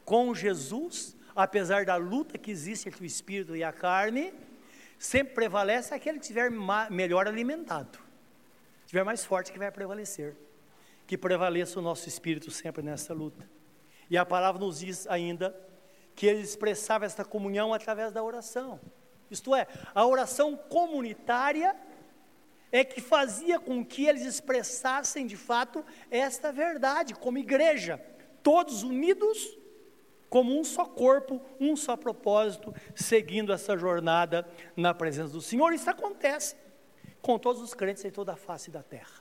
[0.03, 4.33] Com Jesus, apesar da luta que existe entre o espírito e a carne,
[4.99, 6.51] sempre prevalece aquele que estiver
[6.91, 7.99] melhor alimentado,
[8.81, 10.35] estiver mais forte que vai prevalecer.
[11.07, 13.47] Que prevaleça o nosso espírito sempre nessa luta.
[14.09, 15.55] E a palavra nos diz ainda
[16.17, 18.81] que ele expressava esta comunhão através da oração.
[19.31, 21.77] Isto é, a oração comunitária
[22.73, 28.01] é que fazia com que eles expressassem de fato esta verdade, como igreja,
[28.43, 29.59] todos unidos
[30.29, 35.75] como um só corpo, um só propósito, seguindo essa jornada na presença do Senhor.
[35.75, 36.57] Isso acontece
[37.21, 39.21] com todos os crentes em toda a face da terra.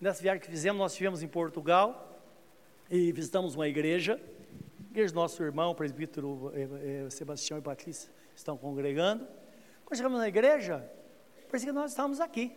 [0.00, 2.20] Nessa viagem que fizemos, nós estivemos em Portugal
[2.90, 4.20] e visitamos uma igreja
[4.98, 9.26] igreja do nosso irmão, o presbítero eh, eh, Sebastião e Patrícia estão congregando.
[9.84, 10.90] Quando chegamos na igreja,
[11.48, 12.56] parecia que nós estávamos aqui.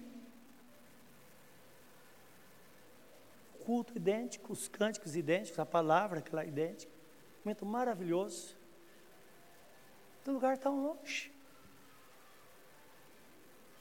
[3.65, 6.91] Culto idêntico, os cânticos idênticos, a palavra aquela idêntica.
[6.91, 8.55] Um momento maravilhoso.
[10.25, 11.31] Do lugar tão longe.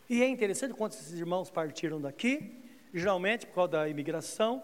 [0.08, 2.60] E é interessante quando esses irmãos partiram daqui,
[2.92, 4.62] geralmente por causa da imigração,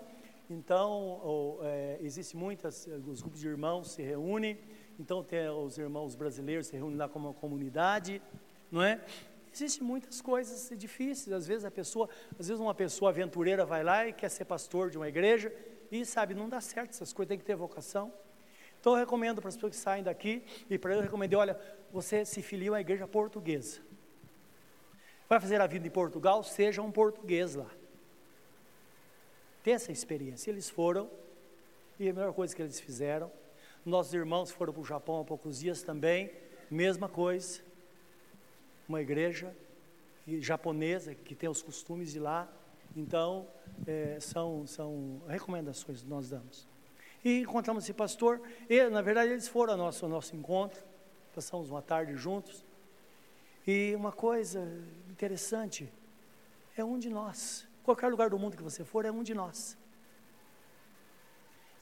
[0.49, 4.59] então, ou, é, existe muitas, os grupos de irmãos se reúnem,
[4.99, 8.23] então tem os irmãos brasileiros se reúnem lá como uma comunidade,
[8.71, 9.05] não é?
[9.57, 14.07] Existem muitas coisas difíceis, às vezes a pessoa, às vezes uma pessoa aventureira vai lá
[14.07, 15.53] e quer ser pastor de uma igreja,
[15.91, 18.13] e sabe, não dá certo essas coisas, tem que ter vocação.
[18.79, 21.59] Então eu recomendo para as pessoas que saem daqui, e para eu recomendei, olha,
[21.91, 23.81] você se filia uma igreja portuguesa.
[25.29, 27.71] Vai fazer a vida em Portugal, seja um português lá
[29.67, 30.49] ter essa experiência.
[30.49, 31.11] Eles foram,
[31.99, 33.33] e a melhor coisa que eles fizeram.
[33.85, 36.31] Nossos irmãos foram para o Japão há poucos dias também,
[36.71, 37.66] mesma coisa.
[38.89, 39.55] Uma igreja
[40.41, 42.49] japonesa que tem os costumes de lá.
[42.97, 43.47] Então,
[43.87, 46.69] é, são, são recomendações que nós damos.
[47.25, 50.83] E encontramos esse pastor, e na verdade eles foram ao nosso, ao nosso encontro,
[51.35, 52.65] passamos uma tarde juntos.
[53.67, 54.67] E uma coisa
[55.11, 55.93] interessante,
[56.77, 57.67] é um de nós.
[57.83, 59.77] Qualquer lugar do mundo que você for, é um de nós.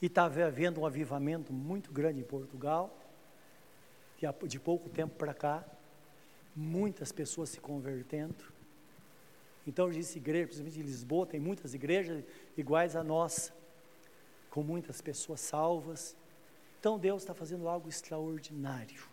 [0.01, 2.97] E está havendo um avivamento muito grande em Portugal,
[4.47, 5.63] de pouco tempo para cá,
[6.55, 8.35] muitas pessoas se convertendo.
[9.67, 12.23] Então, disse igreja, principalmente em Lisboa, tem muitas igrejas
[12.55, 13.53] iguais a nossa,
[14.49, 16.15] com muitas pessoas salvas.
[16.79, 19.03] Então, Deus está fazendo algo extraordinário.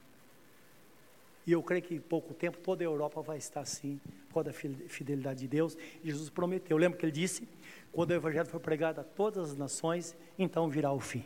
[1.46, 4.50] E eu creio que em pouco tempo toda a Europa vai estar assim, por causa
[4.50, 5.76] da fidelidade de Deus.
[6.05, 6.76] Jesus prometeu.
[6.76, 7.48] Lembra que ele disse:
[7.90, 11.24] quando o Evangelho for pregado a todas as nações, então virá o fim.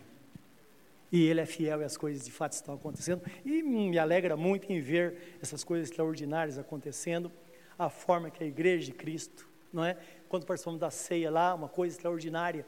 [1.11, 3.23] E ele é fiel e as coisas de fato estão acontecendo.
[3.45, 7.31] E me alegra muito em ver essas coisas extraordinárias acontecendo
[7.79, 9.97] a forma que a igreja de Cristo, não é?
[10.29, 12.66] Quando participamos da ceia lá, uma coisa extraordinária,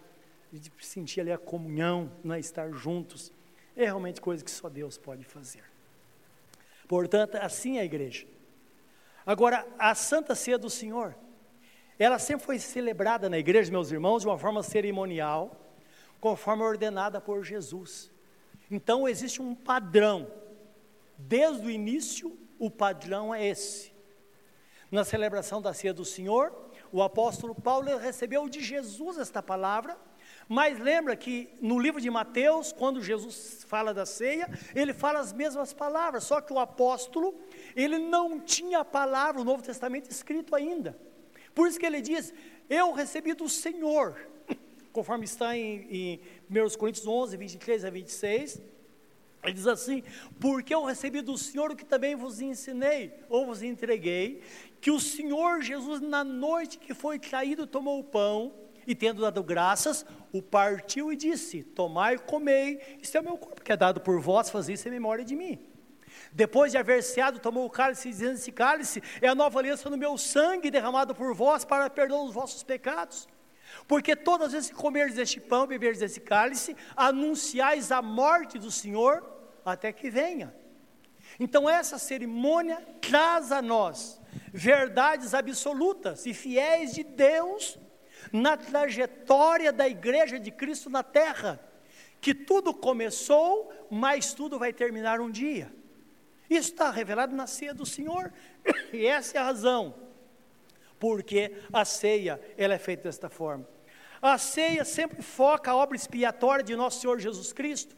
[0.53, 2.40] de sentir ali a comunhão, não é?
[2.40, 3.33] estar juntos,
[3.77, 5.64] é realmente coisa que só Deus pode fazer.
[6.87, 8.27] Portanto, assim é a igreja.
[9.27, 11.14] Agora, a Santa Ceia do Senhor,
[11.98, 15.55] ela sempre foi celebrada na igreja, meus irmãos, de uma forma cerimonial,
[16.18, 18.11] conforme ordenada por Jesus.
[18.70, 20.31] Então, existe um padrão.
[21.16, 23.92] Desde o início, o padrão é esse.
[24.90, 26.52] Na celebração da ceia do Senhor,
[26.90, 29.98] o apóstolo Paulo recebeu de Jesus esta palavra,
[30.48, 35.33] mas lembra que no livro de Mateus, quando Jesus fala da ceia, ele fala as
[35.33, 37.35] mesmas palavras, só que o apóstolo,
[37.76, 40.98] ele não tinha a palavra, o Novo Testamento escrito ainda.
[41.54, 42.33] Por isso que ele diz:
[42.68, 44.16] Eu recebi do Senhor,
[44.92, 46.20] conforme está em, em
[46.51, 48.62] 1 Coríntios 11, 23 a 26.
[49.42, 50.03] Ele diz assim:
[50.40, 54.42] Porque eu recebi do Senhor o que também vos ensinei, ou vos entreguei,
[54.81, 58.53] que o Senhor Jesus, na noite que foi traído, tomou o pão
[58.87, 63.37] e, tendo dado graças, o partiu e disse: Tomai e comei, isto é o meu
[63.37, 65.59] corpo que é dado por vós, fazei isso em memória de mim.
[66.33, 69.96] Depois de haver ceado, tomou o cálice, dizendo: Esse cálice é a nova aliança no
[69.96, 73.29] meu sangue derramado por vós para perdão dos vossos pecados.
[73.88, 78.70] Porque todas as vezes que comerdes este pão, beberdes esse cálice, anunciais a morte do
[78.70, 79.24] Senhor
[79.64, 80.55] até que venha.
[81.40, 84.20] Então, essa cerimônia traz a nós
[84.53, 87.79] verdades absolutas e fiéis de Deus
[88.31, 91.59] na trajetória da igreja de Cristo na terra,
[92.20, 95.72] que tudo começou, mas tudo vai terminar um dia.
[96.51, 98.33] Isso está revelado na ceia do Senhor,
[98.92, 99.94] e essa é a razão
[100.98, 103.77] porque a ceia ela é feita desta forma.
[104.20, 107.96] A ceia sempre foca a obra expiatória de nosso Senhor Jesus Cristo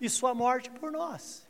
[0.00, 1.46] e sua morte por nós.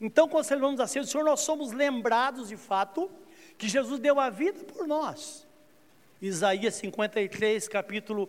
[0.00, 3.10] Então, quando celebramos a ceia do Senhor, nós somos lembrados de fato
[3.56, 5.46] que Jesus deu a vida por nós.
[6.20, 8.28] Isaías 53, capítulo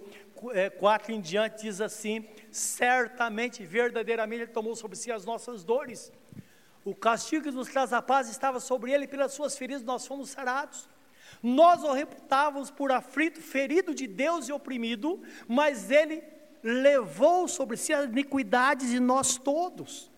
[0.80, 6.12] 4 é, em diante, diz assim: Certamente, verdadeiramente, Ele tomou sobre si as nossas dores.
[6.84, 10.30] O castigo que nos traz a paz estava sobre Ele, pelas suas feridas nós fomos
[10.30, 10.90] sarados.
[11.42, 16.24] Nós o reputávamos por aflito, ferido de Deus e oprimido, mas Ele
[16.64, 20.12] levou sobre si as iniquidades de nós todos.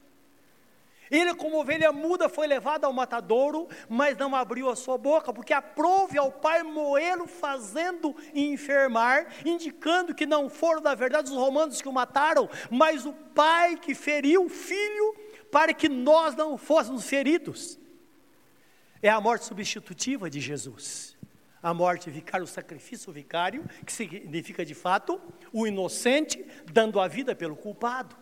[1.14, 5.54] Ele, como ovelha muda, foi levado ao matadouro, mas não abriu a sua boca, porque
[5.54, 11.88] aprove ao Pai moê-lo, fazendo enfermar, indicando que não foram, na verdade, os romanos que
[11.88, 15.16] o mataram, mas o Pai que feriu o filho,
[15.52, 17.78] para que nós não fôssemos feridos.
[19.04, 21.18] É a morte substitutiva de Jesus.
[21.62, 27.36] A morte vicária, o sacrifício vicário, que significa de fato o inocente dando a vida
[27.36, 28.16] pelo culpado.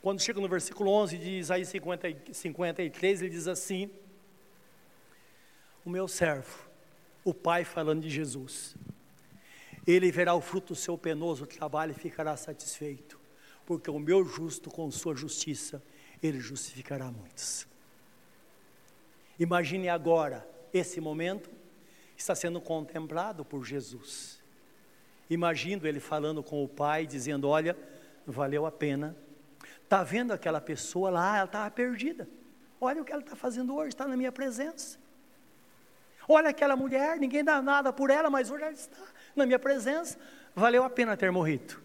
[0.00, 3.90] Quando chega no versículo 11 de Isaías 50, 53, ele diz assim:
[5.84, 6.70] O meu servo,
[7.24, 8.76] o Pai falando de Jesus,
[9.84, 13.18] ele verá o fruto do seu penoso trabalho e ficará satisfeito,
[13.66, 15.82] porque o meu justo, com sua justiça,
[16.22, 17.71] ele justificará muitos.
[19.42, 21.50] Imagine agora esse momento
[22.16, 24.42] está sendo contemplado por Jesus.
[25.28, 27.76] Imagino ele falando com o Pai, dizendo: Olha,
[28.26, 29.16] valeu a pena
[29.92, 32.26] Está vendo aquela pessoa lá, ela estava perdida.
[32.80, 34.98] Olha o que ela está fazendo hoje, está na minha presença.
[36.26, 38.96] Olha aquela mulher, ninguém dá nada por ela, mas hoje ela está
[39.36, 40.18] na minha presença.
[40.54, 41.78] Valeu a pena ter morrido.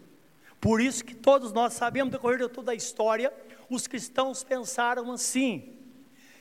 [0.62, 3.34] Por isso que todos nós sabemos, decorrer de toda a história,
[3.70, 5.77] os cristãos pensaram assim: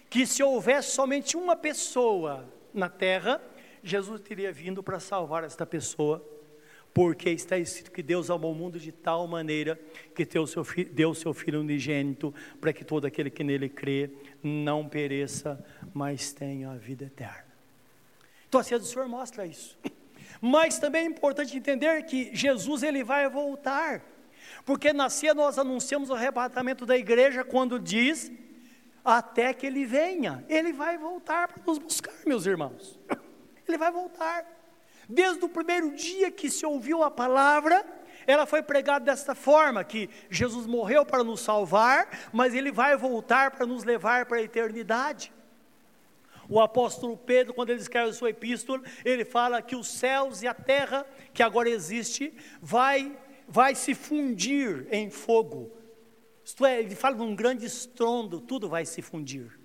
[0.08, 3.40] que se houvesse somente uma pessoa na terra,
[3.82, 6.24] Jesus teria vindo para salvar esta pessoa
[6.96, 9.78] porque está escrito que Deus amou o mundo de tal maneira
[10.14, 10.64] que deu o seu,
[11.14, 14.10] seu Filho unigênito, para que todo aquele que nele crê
[14.42, 17.44] não pereça, mas tenha a vida eterna.
[18.48, 19.78] Então a ceia do Senhor mostra isso.
[20.40, 24.02] Mas também é importante entender que Jesus ele vai voltar,
[24.64, 28.32] porque na ceia nós anunciamos o arrebatamento da igreja quando diz
[29.06, 30.44] até que ele venha.
[30.48, 32.98] Ele vai voltar para nos buscar, meus irmãos.
[33.66, 34.44] Ele vai voltar.
[35.08, 37.86] Desde o primeiro dia que se ouviu a palavra,
[38.26, 43.52] ela foi pregada desta forma: que Jesus morreu para nos salvar, mas ele vai voltar
[43.52, 45.32] para nos levar para a eternidade.
[46.48, 50.48] O apóstolo Pedro, quando ele escreve a sua epístola, ele fala que os céus e
[50.48, 53.16] a terra que agora existe vai
[53.48, 55.75] vai se fundir em fogo.
[56.46, 59.58] Isto é, ele fala de um grande estrondo, tudo vai se fundir.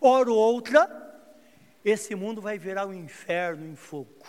[0.00, 0.88] Ora outra,
[1.84, 4.26] esse mundo vai virar um inferno em fogo.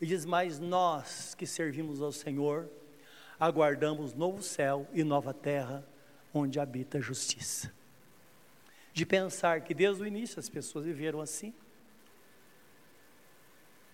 [0.00, 2.70] E diz: Mas nós que servimos ao Senhor,
[3.38, 5.86] aguardamos novo céu e nova terra,
[6.32, 7.70] onde habita a justiça.
[8.94, 11.52] De pensar que desde o início as pessoas viveram assim,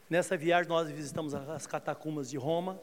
[0.08, 2.80] Nessa viagem nós visitamos as catacumbas de Roma.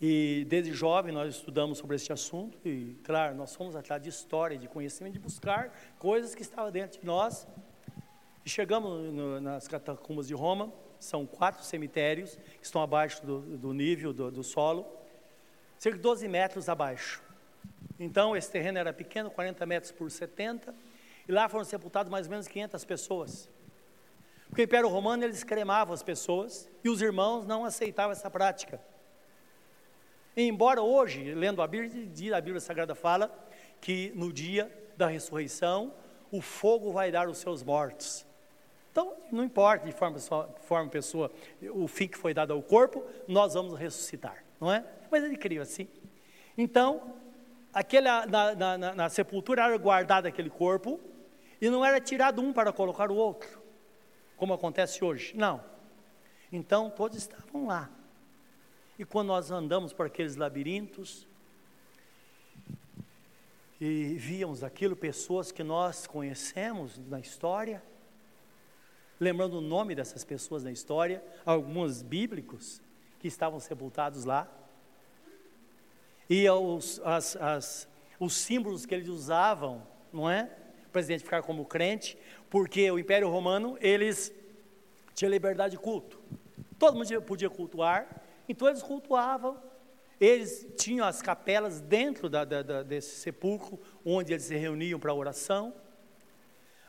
[0.00, 4.56] E desde jovem nós estudamos sobre este assunto e, claro, nós fomos atrás de história,
[4.56, 7.46] de conhecimento, de buscar coisas que estavam dentro de nós.
[8.44, 13.74] E chegamos no, nas catacumbas de Roma, são quatro cemitérios que estão abaixo do, do
[13.74, 14.86] nível do, do solo,
[15.76, 17.22] cerca de 12 metros abaixo.
[17.98, 20.74] Então, esse terreno era pequeno, 40 metros por 70,
[21.28, 23.50] e lá foram sepultadas mais ou menos 500 pessoas.
[24.48, 28.80] Porque o Império Romano, eles cremavam as pessoas, e os irmãos não aceitavam essa prática.
[30.36, 33.30] Embora hoje, lendo a Bíblia, a Bíblia Sagrada fala
[33.80, 35.92] que no dia da ressurreição,
[36.30, 38.26] o fogo vai dar os seus mortos.
[38.92, 40.18] Então, não importa de forma,
[40.62, 41.30] forma pessoa,
[41.72, 44.84] o fim que foi dado ao corpo, nós vamos ressuscitar, não é?
[45.10, 45.88] Mas ele criou assim.
[46.58, 47.14] Então,
[47.72, 51.00] aquela, na, na, na, na sepultura era guardado aquele corpo,
[51.60, 53.60] e não era tirado um para colocar o outro,
[54.36, 55.36] como acontece hoje.
[55.36, 55.62] Não.
[56.50, 57.90] Então, todos estavam lá.
[59.00, 61.26] E quando nós andamos por aqueles labirintos,
[63.80, 67.82] e víamos aquilo, pessoas que nós conhecemos na história,
[69.18, 72.82] lembrando o nome dessas pessoas na história, alguns bíblicos
[73.18, 74.46] que estavam sepultados lá,
[76.28, 77.88] e os, as, as,
[78.18, 79.82] os símbolos que eles usavam,
[80.12, 80.54] não é?
[80.88, 82.18] O presidente ficar como crente,
[82.50, 84.30] porque o Império Romano, eles
[85.14, 86.20] tinham liberdade de culto.
[86.78, 88.19] Todo mundo podia cultuar,
[88.50, 89.62] então eles cultuavam,
[90.20, 95.14] eles tinham as capelas dentro da, da, da, desse sepulcro, onde eles se reuniam para
[95.14, 95.72] oração,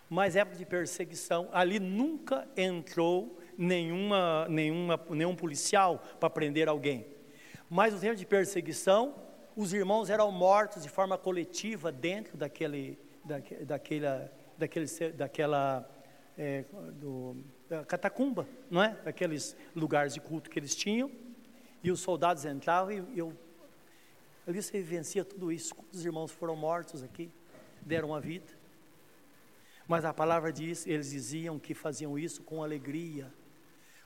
[0.09, 7.05] mas época de perseguição, ali nunca entrou nenhuma, nenhuma, nenhum policial para prender alguém.
[7.70, 9.16] Mas no tempo de perseguição,
[9.55, 15.89] os irmãos eram mortos de forma coletiva dentro daquele, daquele, daquela, daquele, daquela
[16.38, 17.38] é, do,
[17.70, 18.97] da catacumba, não é?
[19.05, 21.09] Daqueles lugares de culto que eles tinham.
[21.84, 23.34] E os soldados entravam e eu,
[24.48, 25.74] ali você vivencia tudo isso.
[25.74, 27.32] Quantos irmãos foram mortos aqui,
[27.82, 28.52] deram a vida?
[29.88, 33.32] Mas a palavra diz, eles diziam que faziam isso com alegria.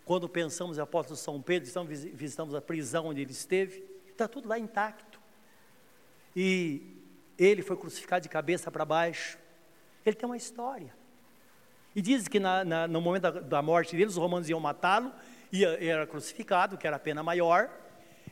[0.03, 4.47] Quando pensamos em apóstolo São Pedro, estamos, visitamos a prisão onde ele esteve, está tudo
[4.47, 5.19] lá intacto.
[6.35, 6.95] E
[7.37, 9.37] ele foi crucificado de cabeça para baixo.
[10.05, 10.93] Ele tem uma história.
[11.95, 15.13] E diz que na, na, no momento da, da, morte dele, os romanos iam matá-lo,
[15.63, 17.69] era crucificado, que era a pena maior.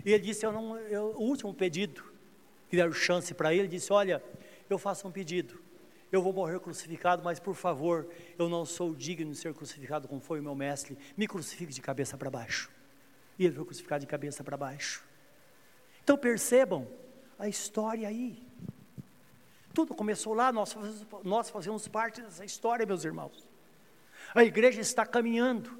[0.03, 2.03] E ele disse: eu não, eu, o último pedido,
[2.69, 4.21] que deram chance para ele, disse: Olha,
[4.69, 5.63] eu faço um pedido
[6.13, 8.07] eu vou morrer crucificado, mas por favor,
[8.37, 11.81] eu não sou digno de ser crucificado como foi o meu mestre, me crucifique de
[11.81, 12.69] cabeça para baixo.
[13.37, 15.03] E ele foi crucificado de cabeça para baixo.
[16.03, 16.87] Então percebam
[17.39, 18.45] a história aí.
[19.73, 20.77] Tudo começou lá, nós,
[21.23, 23.49] nós fazemos parte dessa história, meus irmãos.
[24.35, 25.79] A igreja está caminhando,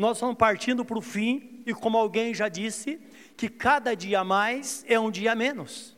[0.00, 2.98] nós estamos partindo para o fim, e como alguém já disse,
[3.36, 5.96] que cada dia mais é um dia menos.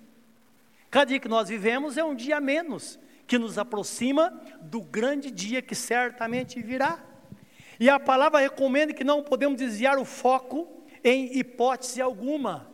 [0.91, 2.99] Cada dia que nós vivemos é um dia menos
[3.29, 4.31] que nos aproxima
[4.61, 7.03] do grande dia que certamente virá.
[7.79, 12.71] E a palavra recomenda que não podemos desviar o foco em hipótese alguma.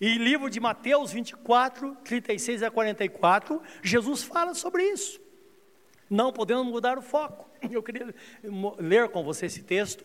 [0.00, 5.20] E livro de Mateus 24, 36 a 44, Jesus fala sobre isso.
[6.08, 7.51] Não podemos mudar o foco.
[7.70, 8.14] Eu queria
[8.78, 10.04] ler com você esse texto,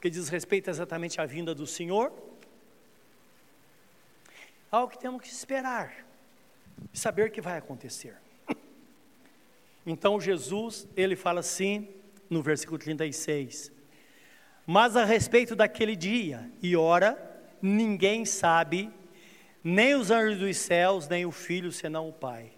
[0.00, 2.12] que diz respeito exatamente à vinda do Senhor.
[4.70, 6.04] Algo que temos que esperar
[6.92, 8.16] saber o que vai acontecer.
[9.88, 11.88] Então Jesus, ele fala assim
[12.28, 13.70] no versículo 36:
[14.66, 17.16] Mas a respeito daquele dia e hora,
[17.62, 18.90] ninguém sabe,
[19.62, 22.55] nem os anjos dos céus, nem o filho, senão o Pai.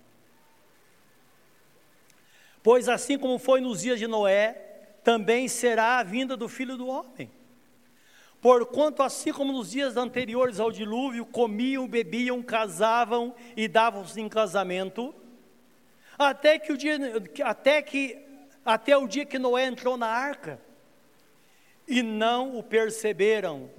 [2.68, 4.52] Pois assim como foi nos dias de Noé,
[5.02, 7.30] também será a vinda do filho do homem.
[8.42, 15.14] Porquanto, assim como nos dias anteriores ao dilúvio, comiam, bebiam, casavam e davam-se em casamento,
[16.18, 16.98] até que o dia,
[17.42, 18.18] até que
[18.62, 20.60] até o dia que Noé entrou na arca,
[21.86, 23.70] e não o perceberam,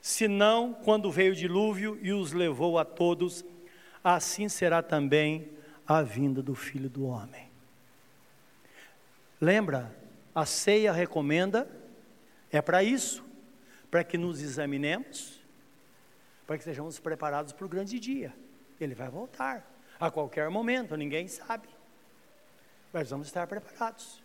[0.00, 3.44] senão quando veio o dilúvio e os levou a todos,
[4.04, 5.50] assim será também
[5.84, 7.53] a vinda do Filho do Homem.
[9.44, 9.94] Lembra,
[10.34, 11.70] a ceia recomenda,
[12.50, 13.22] é para isso
[13.90, 15.44] para que nos examinemos,
[16.46, 18.34] para que sejamos preparados para o grande dia.
[18.80, 19.70] Ele vai voltar
[20.00, 21.68] a qualquer momento, ninguém sabe.
[22.90, 24.24] Mas vamos estar preparados.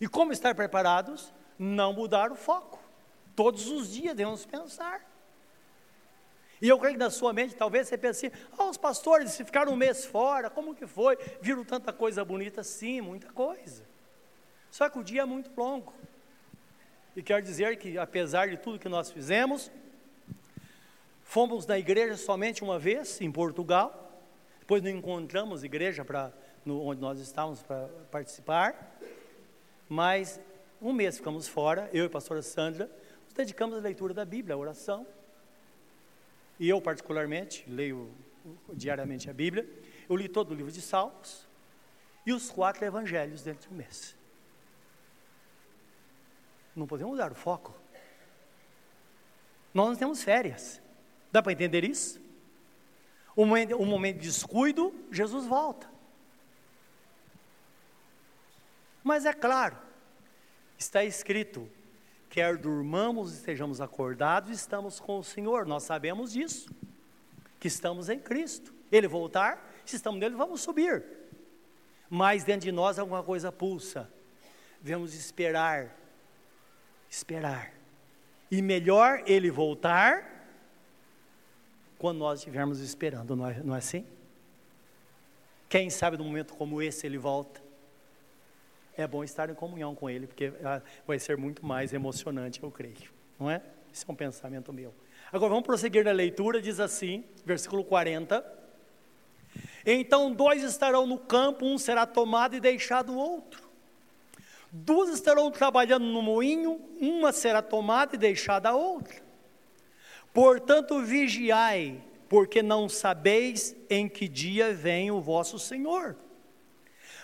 [0.00, 1.30] E como estar preparados?
[1.58, 2.80] Não mudar o foco.
[3.36, 5.02] Todos os dias devemos pensar.
[6.60, 9.72] E eu creio que na sua mente talvez você pense assim, ah, os pastores ficaram
[9.72, 11.16] um mês fora, como que foi?
[11.40, 12.64] Viram tanta coisa bonita?
[12.64, 13.84] Sim, muita coisa.
[14.70, 15.94] Só que o dia é muito longo.
[17.14, 19.70] E quero dizer que, apesar de tudo que nós fizemos,
[21.22, 24.22] fomos na igreja somente uma vez, em Portugal.
[24.60, 26.32] Depois não encontramos igreja para
[26.66, 28.98] onde nós estávamos para participar.
[29.88, 30.40] Mas
[30.80, 32.90] um mês ficamos fora, eu e a pastora Sandra,
[33.24, 35.06] nos dedicamos à leitura da Bíblia, à oração.
[36.58, 38.12] E eu, particularmente, leio
[38.72, 39.68] diariamente a Bíblia.
[40.08, 41.46] Eu li todo o livro de Salmos
[42.26, 44.16] e os quatro evangelhos dentro de um mês.
[46.74, 47.74] Não podemos mudar o foco.
[49.72, 50.80] Nós não temos férias.
[51.30, 52.20] Dá para entender isso?
[53.36, 55.88] Um momento, um momento de descuido, Jesus volta.
[59.02, 59.76] Mas é claro,
[60.76, 61.70] está escrito:
[62.38, 65.66] quer durmamos, estejamos acordados, estamos com o Senhor.
[65.66, 66.70] Nós sabemos disso,
[67.58, 68.72] que estamos em Cristo.
[68.92, 71.04] Ele voltar, se estamos nele, vamos subir.
[72.08, 74.08] Mas dentro de nós alguma coisa pulsa.
[74.80, 75.96] Devemos esperar,
[77.10, 77.74] esperar.
[78.48, 80.46] E melhor ele voltar
[81.98, 84.06] quando nós estivermos esperando, não é, não é assim?
[85.68, 87.60] Quem sabe num momento como esse ele volta
[89.02, 92.70] é bom estar em comunhão com Ele, porque ah, vai ser muito mais emocionante, eu
[92.70, 93.10] creio.
[93.38, 93.62] Não é?
[93.92, 94.92] Esse é um pensamento meu.
[95.32, 98.44] Agora vamos prosseguir na leitura, diz assim, versículo 40.
[99.86, 103.68] Então dois estarão no campo, um será tomado e deixado o outro.
[104.70, 109.22] Duas estarão trabalhando no moinho, uma será tomada e deixada a outra.
[110.32, 116.16] Portanto, vigiai, porque não sabeis em que dia vem o vosso Senhor.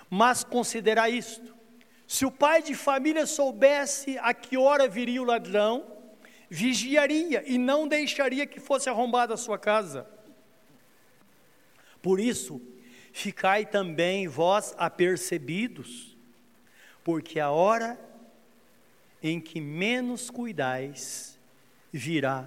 [0.08, 1.54] Mas considerai isto:
[2.06, 5.86] se o pai de família soubesse a que hora viria o ladrão,
[6.48, 10.06] vigiaria e não deixaria que fosse arrombada a sua casa.
[12.02, 12.60] Por isso,
[13.12, 16.16] ficai também vós apercebidos,
[17.02, 17.98] porque a hora
[19.24, 21.38] em que menos cuidais,
[21.90, 22.46] virá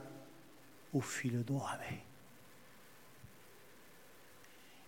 [0.93, 2.03] o filho do homem.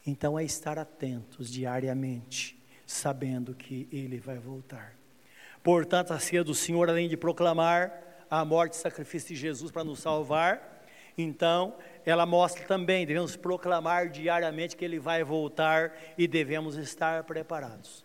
[0.06, 2.59] Então é estar atentos diariamente
[2.90, 4.96] sabendo que ele vai voltar.
[5.62, 7.94] Portanto, a ceia do Senhor, além de proclamar
[8.28, 10.84] a morte e sacrifício de Jesus para nos salvar,
[11.16, 18.04] então ela mostra também, devemos proclamar diariamente que ele vai voltar e devemos estar preparados.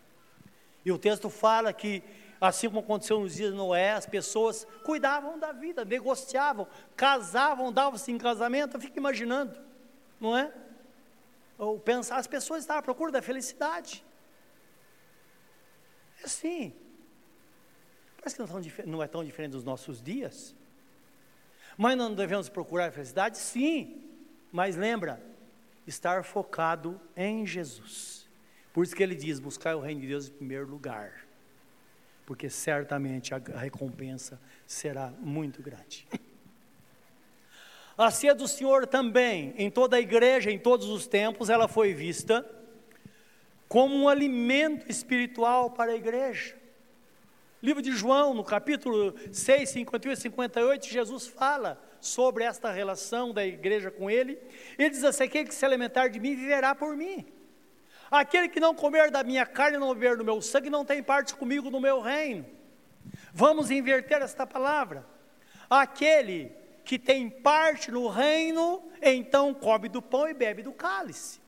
[0.85, 2.03] E o texto fala que,
[2.39, 8.11] assim como aconteceu nos dias de Noé, as pessoas cuidavam da vida, negociavam, casavam, davam-se
[8.11, 8.77] em casamento.
[8.77, 9.57] Eu fico imaginando,
[10.21, 10.51] não é?
[11.57, 14.04] Ou pensar, as pessoas estavam à procura da felicidade
[16.25, 16.73] assim.
[18.17, 20.55] Parece que não, não é tão diferente dos nossos dias.
[21.77, 23.37] Mas não devemos procurar felicidade?
[23.37, 24.01] Sim.
[24.51, 25.21] Mas lembra,
[25.85, 28.27] estar focado em Jesus.
[28.73, 31.25] Por isso que ele diz: buscar o reino de Deus em primeiro lugar.
[32.25, 36.07] Porque certamente a recompensa será muito grande.
[37.97, 41.93] A ceia do Senhor também, em toda a igreja, em todos os tempos, ela foi
[41.93, 42.45] vista
[43.75, 46.55] como um alimento espiritual para a igreja.
[47.61, 53.45] Livro de João, no capítulo 6, 51 e 58, Jesus fala sobre esta relação da
[53.45, 54.39] igreja com ele.
[54.79, 57.25] Ele diz assim: aquele que se alimentar de mim viverá por mim.
[58.09, 61.03] Aquele que não comer da minha carne e não beber do meu sangue não tem
[61.03, 62.45] parte comigo no meu reino.
[63.33, 65.05] Vamos inverter esta palavra.
[65.69, 66.49] Aquele
[66.85, 71.43] que tem parte no reino, então come do pão e bebe do cálice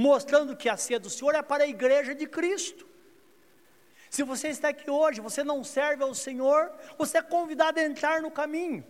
[0.00, 2.86] mostrando que a ceia do Senhor é para a igreja de Cristo.
[4.08, 8.22] Se você está aqui hoje, você não serve ao Senhor, você é convidado a entrar
[8.22, 8.84] no caminho.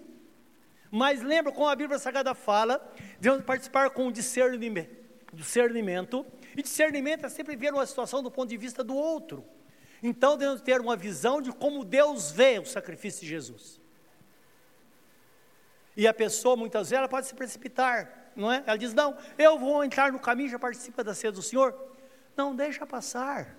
[0.90, 2.80] Mas lembra como a Bíblia Sagrada fala,
[3.18, 4.96] devemos participar com discernimento,
[5.32, 6.24] discernimento,
[6.56, 9.44] e discernimento é sempre ver uma situação do ponto de vista do outro.
[10.02, 13.80] Então devemos ter uma visão de como Deus vê o sacrifício de Jesus.
[15.96, 18.62] E a pessoa muitas vezes ela pode se precipitar, não é?
[18.66, 21.74] Ela diz: Não, eu vou entrar no caminho, já participa da ceia do Senhor.
[22.36, 23.56] Não, deixa passar.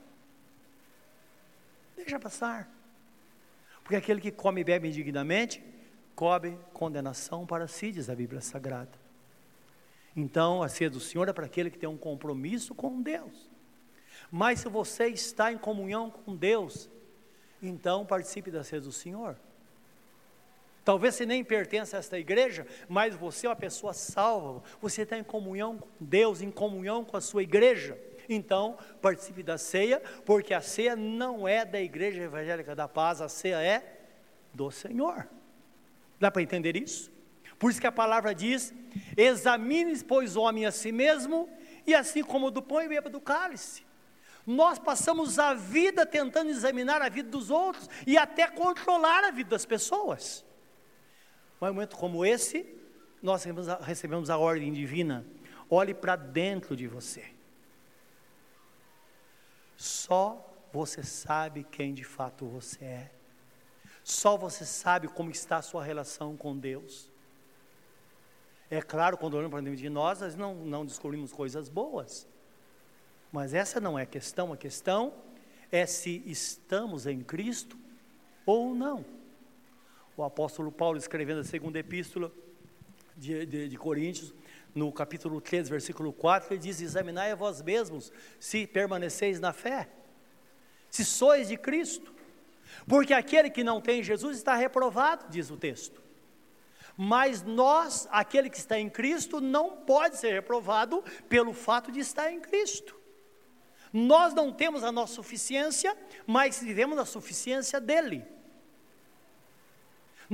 [1.96, 2.70] Deixa passar.
[3.84, 5.64] Porque aquele que come e bebe indignamente,
[6.16, 9.00] come condenação para si, diz a Bíblia Sagrada.
[10.16, 13.50] Então, a ceia do Senhor é para aquele que tem um compromisso com Deus.
[14.30, 16.90] Mas se você está em comunhão com Deus,
[17.62, 19.38] então participe da ceia do Senhor.
[20.84, 25.18] Talvez você nem pertença a esta igreja, mas você é uma pessoa salva, você está
[25.18, 27.98] em comunhão com Deus, em comunhão com a sua igreja.
[28.28, 33.30] Então, participe da ceia, porque a ceia não é da Igreja Evangélica da Paz, a
[33.30, 34.00] ceia é
[34.54, 35.28] do Senhor.
[36.20, 37.12] Dá para entender isso?
[37.60, 38.74] Por isso que a palavra diz:
[39.16, 41.48] examine, pois, o homem a si mesmo,
[41.86, 43.86] e assim como do pão e beba do cálice.
[44.48, 49.52] Nós passamos a vida tentando examinar a vida dos outros e até controlar a vida
[49.52, 50.44] das pessoas.
[51.62, 52.66] Mas um momento como esse,
[53.22, 55.24] nós recebemos a, recebemos a ordem divina:
[55.70, 57.24] olhe para dentro de você.
[59.78, 60.44] Só
[60.74, 63.12] você sabe quem de fato você é.
[64.04, 67.12] Só você sabe como está a sua relação com Deus.
[68.70, 72.28] É claro, quando olhamos para dentro de nós, nós não, não descobrimos coisas boas.
[73.32, 75.14] Mas essa não é a questão, a questão
[75.72, 77.78] é se estamos em Cristo
[78.46, 79.21] ou não.
[80.16, 82.32] O apóstolo Paulo, escrevendo a segunda epístola
[83.16, 84.34] de, de, de Coríntios,
[84.74, 89.90] no capítulo 3, versículo 4, ele diz: Examinai a vós mesmos se permaneceis na fé,
[90.90, 92.14] se sois de Cristo,
[92.88, 96.02] porque aquele que não tem Jesus está reprovado, diz o texto.
[96.98, 102.32] Mas nós, aquele que está em Cristo, não pode ser reprovado pelo fato de estar
[102.32, 103.00] em Cristo.
[103.94, 108.26] Nós não temos a nossa suficiência, mas vivemos a suficiência dele.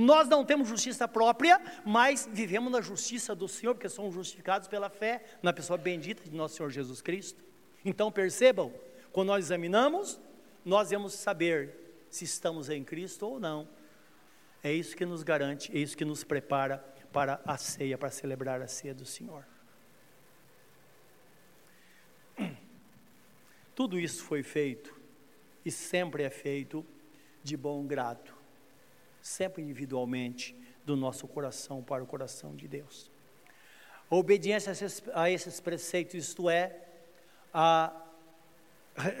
[0.00, 4.88] Nós não temos justiça própria, mas vivemos na justiça do Senhor, porque somos justificados pela
[4.88, 7.42] fé na pessoa bendita de nosso Senhor Jesus Cristo.
[7.84, 8.72] Então percebam,
[9.10, 10.20] quando nós examinamos,
[10.64, 13.68] nós vamos saber se estamos em Cristo ou não.
[14.62, 16.78] É isso que nos garante, é isso que nos prepara
[17.12, 19.44] para a ceia, para celebrar a ceia do Senhor.
[23.74, 24.94] Tudo isso foi feito
[25.64, 26.86] e sempre é feito
[27.42, 28.37] de bom grado,
[29.28, 33.10] sempre individualmente, do nosso coração para o coração de Deus.
[34.10, 34.72] A obediência
[35.14, 36.74] a esses, preceitos, isto é,
[37.52, 37.94] a,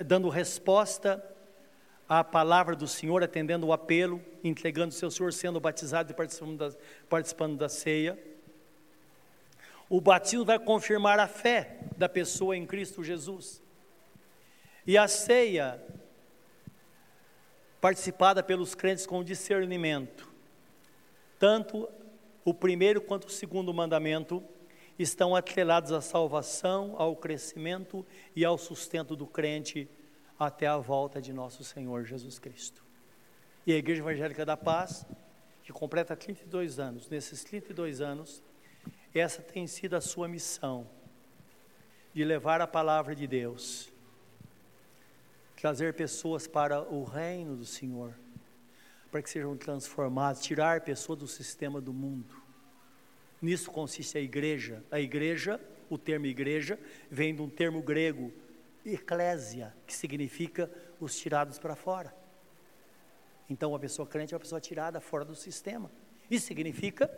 [0.06, 1.22] dando resposta
[2.08, 6.78] à palavra do Senhor, atendendo o apelo, entregando seu Senhor, sendo batizado e participando da,
[7.06, 8.18] participando da ceia.
[9.90, 13.62] O batismo vai confirmar a fé da pessoa em Cristo Jesus.
[14.86, 15.82] E a ceia,
[17.80, 20.28] participada pelos crentes com discernimento,
[21.38, 21.88] tanto
[22.44, 24.42] o primeiro quanto o segundo mandamento,
[24.98, 28.04] estão atrelados à salvação, ao crescimento
[28.34, 29.88] e ao sustento do crente
[30.38, 32.84] até a volta de nosso Senhor Jesus Cristo.
[33.66, 35.06] E a Igreja Evangélica da Paz,
[35.62, 38.42] que completa 32 anos, nesses 32 anos,
[39.14, 40.88] essa tem sido a sua missão,
[42.14, 43.92] de levar a palavra de Deus
[45.60, 48.14] trazer pessoas para o reino do Senhor,
[49.10, 52.40] para que sejam transformadas, tirar pessoas do sistema do mundo.
[53.42, 54.84] Nisso consiste a igreja.
[54.88, 56.78] A igreja, o termo igreja,
[57.10, 58.32] vem de um termo grego,
[58.86, 62.14] eclésia, que significa os tirados para fora.
[63.50, 65.90] Então, uma pessoa crente é uma pessoa tirada fora do sistema.
[66.30, 67.10] Isso significa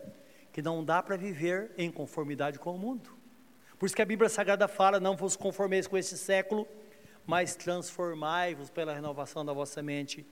[0.51, 3.11] que não dá para viver em conformidade com o mundo.
[3.79, 6.67] Por isso que a Bíblia Sagrada fala: não vos conformeis com esse século,
[7.27, 10.27] mas transformai-vos pela renovação da vossa mente.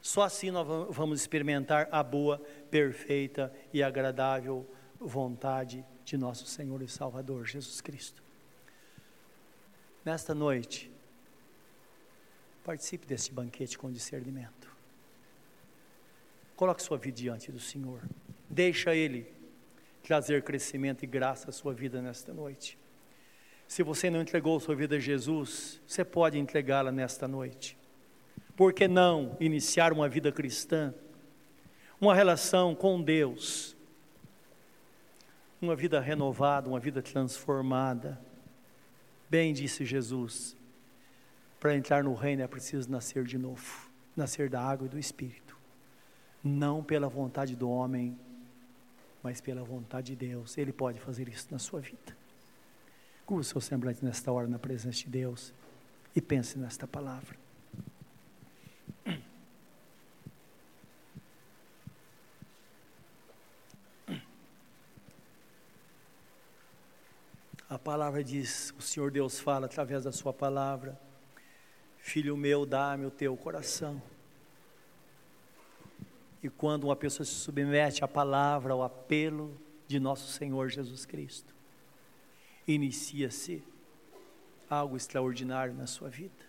[0.00, 2.38] Só assim nós vamos experimentar a boa,
[2.70, 4.68] perfeita e agradável
[5.00, 8.22] vontade de nosso Senhor e Salvador Jesus Cristo.
[10.04, 10.90] Nesta noite,
[12.64, 14.74] participe deste banquete com discernimento.
[16.54, 18.00] Coloque sua vida diante do Senhor.
[18.48, 19.34] Deixa Ele
[20.02, 22.78] trazer crescimento e graça à sua vida nesta noite.
[23.66, 27.76] Se você não entregou sua vida a Jesus, você pode entregá-la nesta noite.
[28.56, 30.94] Por que não iniciar uma vida cristã?
[32.00, 33.76] Uma relação com Deus.
[35.60, 38.20] Uma vida renovada, uma vida transformada.
[39.28, 40.56] Bem disse Jesus:
[41.58, 43.86] para entrar no reino é preciso nascer de novo
[44.16, 45.56] nascer da água e do Espírito.
[46.42, 48.18] Não pela vontade do homem,
[49.22, 50.56] mas pela vontade de Deus.
[50.56, 52.16] Ele pode fazer isso na sua vida.
[53.26, 55.52] Curva o seu semblante nesta hora na presença de Deus
[56.14, 57.36] e pense nesta palavra.
[67.68, 70.98] A palavra diz, o Senhor Deus fala através da sua palavra,
[71.98, 74.00] Filho meu, dá-me o teu coração.
[76.40, 81.55] E quando uma pessoa se submete à palavra, ao apelo de nosso Senhor Jesus Cristo,
[82.66, 83.62] inicia-se
[84.68, 86.44] algo extraordinário na sua vida.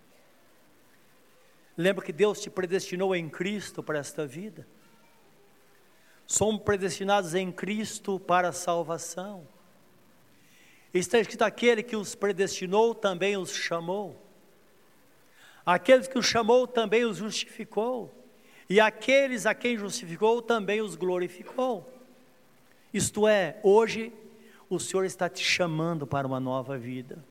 [1.77, 4.67] Lembra que Deus te predestinou em Cristo para esta vida.
[6.25, 9.47] Somos predestinados em Cristo para a salvação.
[10.93, 14.21] Está escrito: aquele que os predestinou também os chamou.
[15.63, 18.13] Aqueles que os chamou também os justificou.
[18.69, 21.89] E aqueles a quem justificou também os glorificou.
[22.93, 24.11] Isto é, hoje
[24.69, 27.23] o Senhor está te chamando para uma nova vida.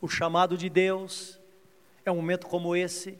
[0.00, 1.40] O chamado de Deus
[2.04, 3.18] É um momento como esse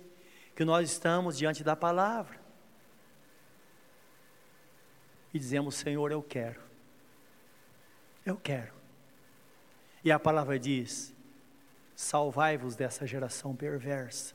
[0.54, 2.46] que nós estamos diante da palavra
[5.36, 6.60] e dizemos: Senhor, eu quero,
[8.24, 8.72] eu quero.
[10.02, 11.14] E a palavra diz:
[11.94, 14.34] salvai-vos dessa geração perversa.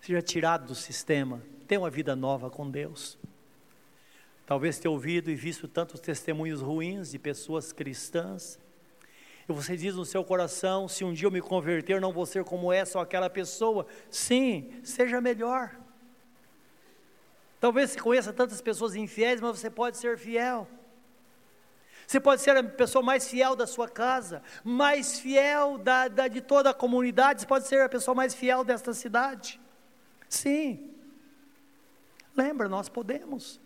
[0.00, 3.18] Seja tirado do sistema, tenha uma vida nova com Deus.
[4.46, 8.58] Talvez tenha ouvido e visto tantos testemunhos ruins de pessoas cristãs.
[9.48, 12.44] E você diz no seu coração: se um dia eu me converter, não vou ser
[12.44, 13.86] como essa ou aquela pessoa.
[14.10, 15.76] Sim, seja melhor.
[17.60, 20.66] Talvez você conheça tantas pessoas infiéis, mas você pode ser fiel.
[22.06, 26.40] Você pode ser a pessoa mais fiel da sua casa, mais fiel da, da, de
[26.40, 29.60] toda a comunidade, você pode ser a pessoa mais fiel desta cidade.
[30.28, 30.90] Sim.
[32.36, 33.60] Lembra, nós podemos.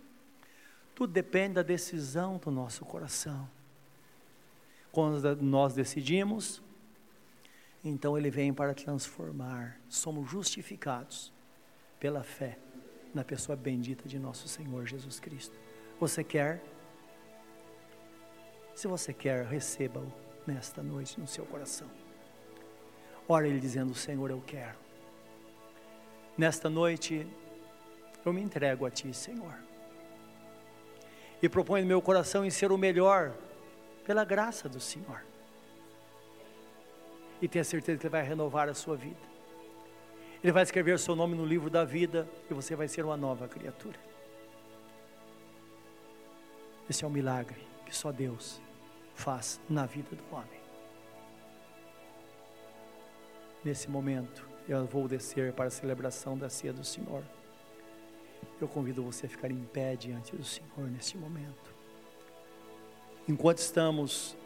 [0.96, 3.46] Tudo depende da decisão do nosso coração.
[4.90, 6.62] Quando nós decidimos,
[7.84, 9.78] então Ele vem para transformar.
[9.90, 11.30] Somos justificados
[12.00, 12.58] pela fé
[13.12, 15.54] na pessoa bendita de nosso Senhor Jesus Cristo.
[16.00, 16.64] Você quer?
[18.74, 20.10] Se você quer, receba-o
[20.46, 21.90] nesta noite no seu coração.
[23.28, 24.78] Ora Ele dizendo: Senhor, eu quero.
[26.38, 27.26] Nesta noite,
[28.24, 29.65] eu me entrego a Ti, Senhor
[31.42, 33.32] e proponho no meu coração em ser o melhor,
[34.04, 35.22] pela graça do Senhor.
[37.40, 39.20] E tenha certeza que Ele vai renovar a sua vida.
[40.42, 43.16] Ele vai escrever o seu nome no livro da vida e você vai ser uma
[43.16, 43.98] nova criatura.
[46.88, 48.60] Esse é um milagre que só Deus
[49.14, 50.60] faz na vida do homem.
[53.64, 57.24] Nesse momento, eu vou descer para a celebração da ceia do Senhor.
[58.60, 61.74] Eu convido você a ficar em pé diante do Senhor neste momento.
[63.28, 64.36] Enquanto estamos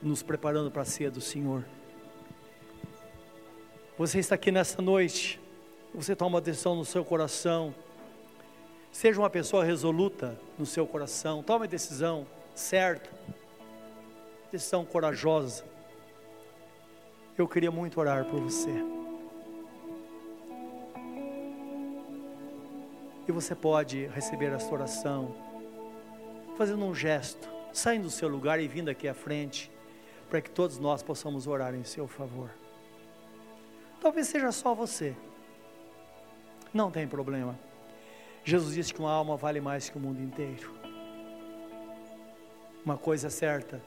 [0.00, 1.64] nos preparando para a ceia do Senhor,
[3.96, 5.40] você está aqui nesta noite,
[5.94, 7.74] você toma uma decisão no seu coração,
[8.90, 13.10] seja uma pessoa resoluta no seu coração, tome decisão certa,
[14.50, 15.64] decisão corajosa.
[17.36, 19.01] Eu queria muito orar por você.
[23.32, 25.34] Você pode receber essa oração
[26.56, 29.72] fazendo um gesto, saindo do seu lugar e vindo aqui à frente,
[30.28, 32.50] para que todos nós possamos orar em seu favor.
[34.00, 35.16] Talvez seja só você.
[36.74, 37.58] Não tem problema.
[38.44, 40.70] Jesus disse que uma alma vale mais que o mundo inteiro.
[42.84, 43.80] Uma coisa é certa: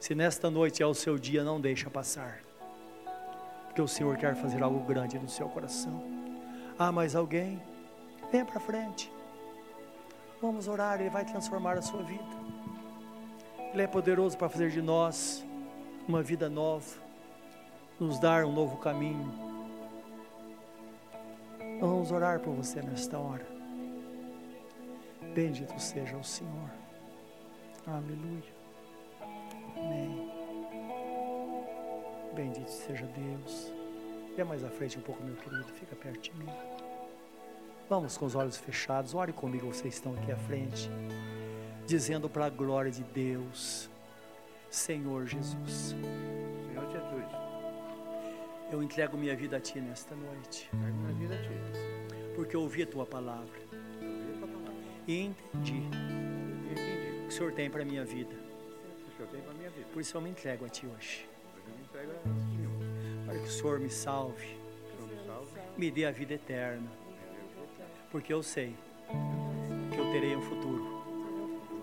[0.00, 2.40] se nesta noite é o seu dia, não deixa passar,
[3.66, 6.02] porque o Senhor quer fazer algo grande no seu coração.
[6.78, 7.75] Ah, mais alguém?
[8.30, 9.12] Venha para frente.
[10.40, 12.24] Vamos orar, Ele vai transformar a sua vida.
[13.72, 15.44] Ele é poderoso para fazer de nós
[16.08, 16.86] uma vida nova,
[17.98, 19.32] nos dar um novo caminho.
[21.80, 23.46] vamos orar por você nesta hora.
[25.34, 26.70] Bendito seja o Senhor.
[27.86, 28.54] Aleluia.
[29.76, 30.32] Amém.
[32.34, 33.72] Bendito seja Deus.
[34.34, 35.64] Venha mais à frente um pouco, meu querido.
[35.74, 36.48] Fica perto de mim.
[37.88, 40.90] Vamos com os olhos fechados, ore comigo, vocês estão aqui à frente,
[41.86, 43.88] dizendo para a glória de Deus,
[44.68, 45.94] Senhor Jesus.
[46.68, 47.26] Senhor Jesus.
[48.72, 50.68] Eu entrego minha vida a Ti nesta noite.
[50.72, 52.34] Minha vida a Ti.
[52.34, 53.60] Porque eu ouvi a Tua palavra.
[55.06, 55.74] E entendi.
[55.74, 57.20] E entendi.
[57.20, 58.34] O que o Senhor tem para a minha vida.
[59.06, 59.86] O Senhor tem para minha vida.
[59.92, 61.28] Por isso eu me entrego a Ti hoje.
[61.64, 62.12] Eu me entrego.
[63.26, 64.56] Para que o Senhor me salve.
[64.56, 65.60] O Senhor me salve.
[65.78, 67.05] Me dê a vida eterna
[68.16, 68.74] porque eu sei
[69.92, 71.04] que eu terei um futuro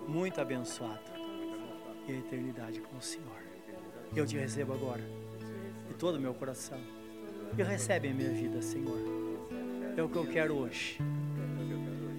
[0.08, 1.12] muito abençoado
[2.08, 3.38] e a eternidade com o Senhor.
[4.16, 5.04] Eu te recebo agora,
[5.86, 6.80] de todo o meu coração.
[7.56, 8.98] E recebe a minha vida, Senhor.
[9.96, 10.98] É o que eu quero hoje.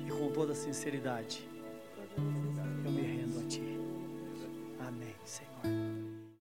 [0.08, 1.46] E com toda sinceridade,